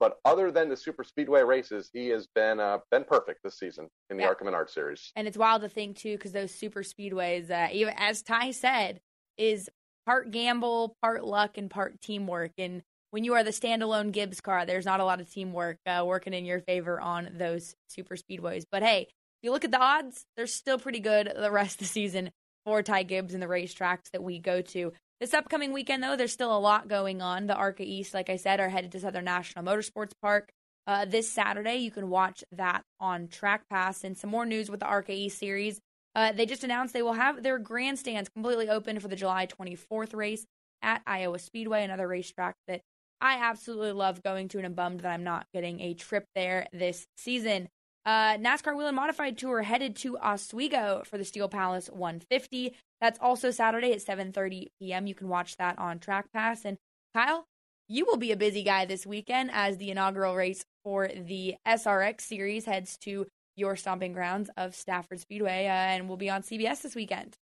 But 0.00 0.18
other 0.24 0.52
than 0.52 0.68
the 0.68 0.76
super 0.76 1.02
speedway 1.02 1.42
races, 1.42 1.90
he 1.92 2.08
has 2.10 2.28
been 2.32 2.60
uh, 2.60 2.78
been 2.90 3.04
perfect 3.04 3.40
this 3.42 3.58
season 3.58 3.88
in 4.10 4.16
the 4.16 4.22
yeah. 4.22 4.28
ARCA 4.28 4.44
Menard 4.44 4.70
Series. 4.70 5.10
And 5.16 5.26
it's 5.26 5.36
wild 5.36 5.62
to 5.62 5.68
think 5.68 5.96
too, 5.96 6.16
because 6.16 6.32
those 6.32 6.54
super 6.54 6.82
speedways, 6.82 7.50
uh, 7.50 7.68
even 7.72 7.94
as 7.96 8.22
Ty 8.22 8.52
said, 8.52 9.00
is 9.36 9.68
part 10.06 10.30
gamble, 10.30 10.94
part 11.02 11.24
luck, 11.24 11.58
and 11.58 11.68
part 11.68 12.00
teamwork. 12.00 12.52
And 12.58 12.82
when 13.10 13.24
you 13.24 13.34
are 13.34 13.42
the 13.42 13.50
standalone 13.50 14.12
Gibbs 14.12 14.40
car, 14.40 14.64
there's 14.64 14.86
not 14.86 15.00
a 15.00 15.04
lot 15.04 15.20
of 15.20 15.28
teamwork 15.28 15.78
uh, 15.84 16.04
working 16.06 16.32
in 16.32 16.44
your 16.44 16.60
favor 16.60 17.00
on 17.00 17.30
those 17.36 17.74
super 17.88 18.14
speedways. 18.14 18.62
But 18.70 18.84
hey, 18.84 19.02
if 19.02 19.42
you 19.42 19.50
look 19.50 19.64
at 19.64 19.72
the 19.72 19.82
odds, 19.82 20.24
they're 20.36 20.46
still 20.46 20.78
pretty 20.78 21.00
good 21.00 21.32
the 21.36 21.50
rest 21.50 21.74
of 21.74 21.78
the 21.80 21.84
season 21.86 22.30
for 22.64 22.84
Ty 22.84 23.02
Gibbs 23.02 23.34
and 23.34 23.42
the 23.42 23.46
racetracks 23.48 24.10
that 24.12 24.22
we 24.22 24.38
go 24.38 24.60
to. 24.60 24.92
This 25.20 25.34
upcoming 25.34 25.72
weekend, 25.72 26.02
though, 26.02 26.14
there's 26.14 26.32
still 26.32 26.56
a 26.56 26.60
lot 26.60 26.86
going 26.86 27.20
on. 27.20 27.48
The 27.48 27.56
ARCA 27.56 27.82
East, 27.82 28.14
like 28.14 28.30
I 28.30 28.36
said, 28.36 28.60
are 28.60 28.68
headed 28.68 28.92
to 28.92 29.00
Southern 29.00 29.24
National 29.24 29.64
Motorsports 29.64 30.12
Park 30.22 30.52
uh, 30.86 31.04
this 31.06 31.28
Saturday. 31.28 31.76
You 31.76 31.90
can 31.90 32.08
watch 32.08 32.44
that 32.52 32.84
on 33.00 33.26
Track 33.26 33.68
Pass. 33.68 34.04
And 34.04 34.16
some 34.16 34.30
more 34.30 34.46
news 34.46 34.70
with 34.70 34.80
the 34.80 34.86
ARCA 34.86 35.12
East 35.12 35.38
series. 35.38 35.80
Uh, 36.14 36.30
they 36.32 36.46
just 36.46 36.62
announced 36.62 36.94
they 36.94 37.02
will 37.02 37.14
have 37.14 37.42
their 37.42 37.58
grandstands 37.58 38.28
completely 38.28 38.68
open 38.68 39.00
for 39.00 39.08
the 39.08 39.16
July 39.16 39.46
24th 39.46 40.14
race 40.14 40.46
at 40.82 41.02
Iowa 41.06 41.38
Speedway, 41.40 41.82
another 41.82 42.06
racetrack 42.06 42.54
that 42.68 42.82
I 43.20 43.38
absolutely 43.38 43.92
love 43.92 44.22
going 44.22 44.48
to, 44.48 44.58
and 44.58 44.66
I'm 44.66 44.74
bummed 44.74 45.00
that 45.00 45.12
I'm 45.12 45.24
not 45.24 45.46
getting 45.52 45.80
a 45.80 45.94
trip 45.94 46.26
there 46.34 46.68
this 46.72 47.06
season. 47.16 47.68
Uh, 48.08 48.38
NASCAR 48.38 48.88
and 48.88 48.96
Modified 48.96 49.36
Tour 49.36 49.60
headed 49.60 49.94
to 49.96 50.16
Oswego 50.16 51.02
for 51.04 51.18
the 51.18 51.26
Steel 51.26 51.46
Palace 51.46 51.90
150. 51.92 52.74
That's 53.02 53.18
also 53.20 53.50
Saturday 53.50 53.92
at 53.92 53.98
7:30 53.98 54.68
p.m. 54.80 55.06
You 55.06 55.14
can 55.14 55.28
watch 55.28 55.58
that 55.58 55.78
on 55.78 55.98
Track 55.98 56.32
Pass. 56.32 56.64
And 56.64 56.78
Kyle, 57.14 57.44
you 57.86 58.06
will 58.06 58.16
be 58.16 58.32
a 58.32 58.36
busy 58.36 58.62
guy 58.62 58.86
this 58.86 59.04
weekend 59.04 59.50
as 59.52 59.76
the 59.76 59.90
inaugural 59.90 60.34
race 60.34 60.64
for 60.84 61.08
the 61.08 61.56
SRX 61.66 62.22
series 62.22 62.64
heads 62.64 62.96
to 63.02 63.26
your 63.56 63.76
stomping 63.76 64.14
grounds 64.14 64.48
of 64.56 64.74
Stafford 64.74 65.20
Speedway, 65.20 65.66
uh, 65.66 65.72
and 65.72 66.08
will 66.08 66.16
be 66.16 66.30
on 66.30 66.40
CBS 66.40 66.80
this 66.80 66.94
weekend. 66.94 67.36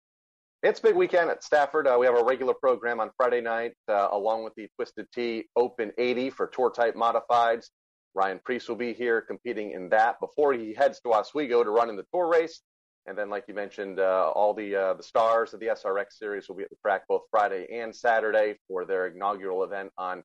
It's 0.62 0.80
big 0.80 0.96
weekend 0.96 1.28
at 1.28 1.44
Stafford. 1.44 1.86
Uh, 1.86 1.98
we 2.00 2.06
have 2.06 2.16
a 2.16 2.24
regular 2.24 2.54
program 2.54 3.00
on 3.00 3.10
Friday 3.18 3.42
night, 3.42 3.74
uh, 3.86 4.08
along 4.12 4.44
with 4.44 4.54
the 4.54 4.68
Twisted 4.76 5.08
Tea 5.14 5.44
Open 5.56 5.92
80 5.98 6.30
for 6.30 6.46
tour 6.46 6.70
type 6.70 6.94
modifieds. 6.94 7.66
Ryan 8.14 8.40
Preece 8.44 8.68
will 8.68 8.76
be 8.76 8.92
here 8.92 9.20
competing 9.20 9.72
in 9.72 9.88
that 9.88 10.20
before 10.20 10.52
he 10.52 10.72
heads 10.72 11.00
to 11.00 11.12
Oswego 11.12 11.64
to 11.64 11.70
run 11.70 11.90
in 11.90 11.96
the 11.96 12.06
tour 12.12 12.28
race. 12.28 12.60
And 13.06 13.18
then, 13.18 13.28
like 13.28 13.44
you 13.48 13.54
mentioned, 13.54 14.00
uh, 14.00 14.30
all 14.34 14.54
the 14.54 14.74
uh, 14.74 14.94
the 14.94 15.02
stars 15.02 15.52
of 15.52 15.60
the 15.60 15.66
SRX 15.66 16.12
series 16.12 16.48
will 16.48 16.56
be 16.56 16.62
at 16.62 16.70
the 16.70 16.76
track 16.76 17.02
both 17.06 17.22
Friday 17.30 17.66
and 17.70 17.94
Saturday 17.94 18.54
for 18.66 18.86
their 18.86 19.08
inaugural 19.08 19.62
event 19.62 19.90
on 19.98 20.22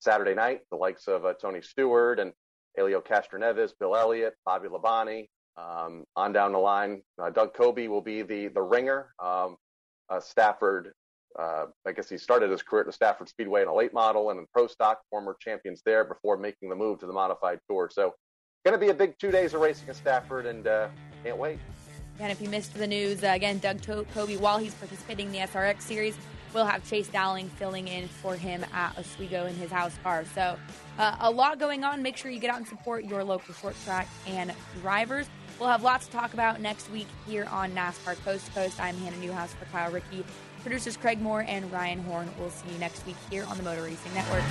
Saturday 0.00 0.34
night. 0.34 0.60
The 0.70 0.76
likes 0.76 1.08
of 1.08 1.24
uh, 1.24 1.32
Tony 1.40 1.62
Stewart 1.62 2.20
and 2.20 2.32
Helio 2.76 3.00
Castroneves, 3.00 3.72
Bill 3.78 3.96
Elliott, 3.96 4.34
Bobby 4.44 4.68
Labonte. 4.68 5.28
Um, 5.56 6.04
on 6.14 6.32
down 6.32 6.52
the 6.52 6.58
line, 6.58 7.02
uh, 7.20 7.30
Doug 7.30 7.54
Coby 7.54 7.88
will 7.88 8.02
be 8.02 8.22
the 8.22 8.48
the 8.48 8.62
ringer. 8.62 9.14
Um, 9.18 9.56
Stafford 10.20 10.92
uh, 11.38 11.66
I 11.86 11.92
guess 11.92 12.08
he 12.08 12.18
started 12.18 12.50
his 12.50 12.62
career 12.62 12.80
at 12.80 12.86
the 12.86 12.92
Stafford 12.92 13.28
Speedway 13.28 13.62
in 13.62 13.68
a 13.68 13.74
late 13.74 13.92
model 13.92 14.30
and 14.30 14.38
in 14.38 14.46
pro 14.52 14.66
stock, 14.66 15.00
former 15.10 15.36
champions 15.40 15.82
there 15.84 16.04
before 16.04 16.36
making 16.36 16.68
the 16.68 16.76
move 16.76 16.98
to 17.00 17.06
the 17.06 17.12
modified 17.12 17.60
tour. 17.68 17.88
So, 17.92 18.14
going 18.64 18.78
to 18.78 18.84
be 18.84 18.90
a 18.90 18.94
big 18.94 19.18
two 19.18 19.30
days 19.30 19.54
of 19.54 19.60
racing 19.60 19.88
at 19.88 19.96
Stafford, 19.96 20.46
and 20.46 20.66
uh, 20.66 20.88
can't 21.24 21.38
wait. 21.38 21.58
And 22.20 22.32
if 22.32 22.40
you 22.40 22.48
missed 22.48 22.74
the 22.74 22.86
news, 22.86 23.22
uh, 23.22 23.28
again, 23.28 23.58
Doug 23.58 23.80
to- 23.82 24.04
Coby, 24.14 24.38
while 24.38 24.58
he's 24.58 24.74
participating 24.74 25.26
in 25.26 25.32
the 25.32 25.38
SRX 25.38 25.82
series, 25.82 26.16
we'll 26.52 26.66
have 26.66 26.88
Chase 26.88 27.08
Dowling 27.08 27.48
filling 27.50 27.86
in 27.86 28.08
for 28.08 28.34
him 28.34 28.64
at 28.72 28.98
Oswego 28.98 29.46
in 29.46 29.54
his 29.54 29.70
house 29.70 29.94
car. 30.02 30.24
So, 30.34 30.56
uh, 30.98 31.16
a 31.20 31.30
lot 31.30 31.58
going 31.60 31.84
on. 31.84 32.02
Make 32.02 32.16
sure 32.16 32.30
you 32.30 32.40
get 32.40 32.50
out 32.50 32.58
and 32.58 32.66
support 32.66 33.04
your 33.04 33.22
local 33.22 33.54
short 33.54 33.76
track 33.84 34.08
and 34.26 34.52
drivers. 34.80 35.28
We'll 35.60 35.68
have 35.68 35.82
lots 35.82 36.06
to 36.06 36.12
talk 36.12 36.34
about 36.34 36.60
next 36.60 36.90
week 36.90 37.08
here 37.26 37.44
on 37.46 37.72
NASCAR 37.72 38.22
Coast 38.24 38.46
to 38.46 38.52
Coast. 38.52 38.80
I'm 38.80 38.96
Hannah 38.98 39.16
Newhouse 39.18 39.54
for 39.54 39.64
Kyle 39.66 39.90
Rickey. 39.90 40.24
Producers 40.68 40.98
Craig 40.98 41.18
Moore 41.22 41.46
and 41.48 41.72
Ryan 41.72 41.98
Horn. 42.00 42.28
We'll 42.38 42.50
see 42.50 42.70
you 42.70 42.78
next 42.78 43.06
week 43.06 43.16
here 43.30 43.46
on 43.46 43.56
the 43.56 43.62
Motor 43.62 43.84
Racing 43.84 44.12
Network. 44.12 44.44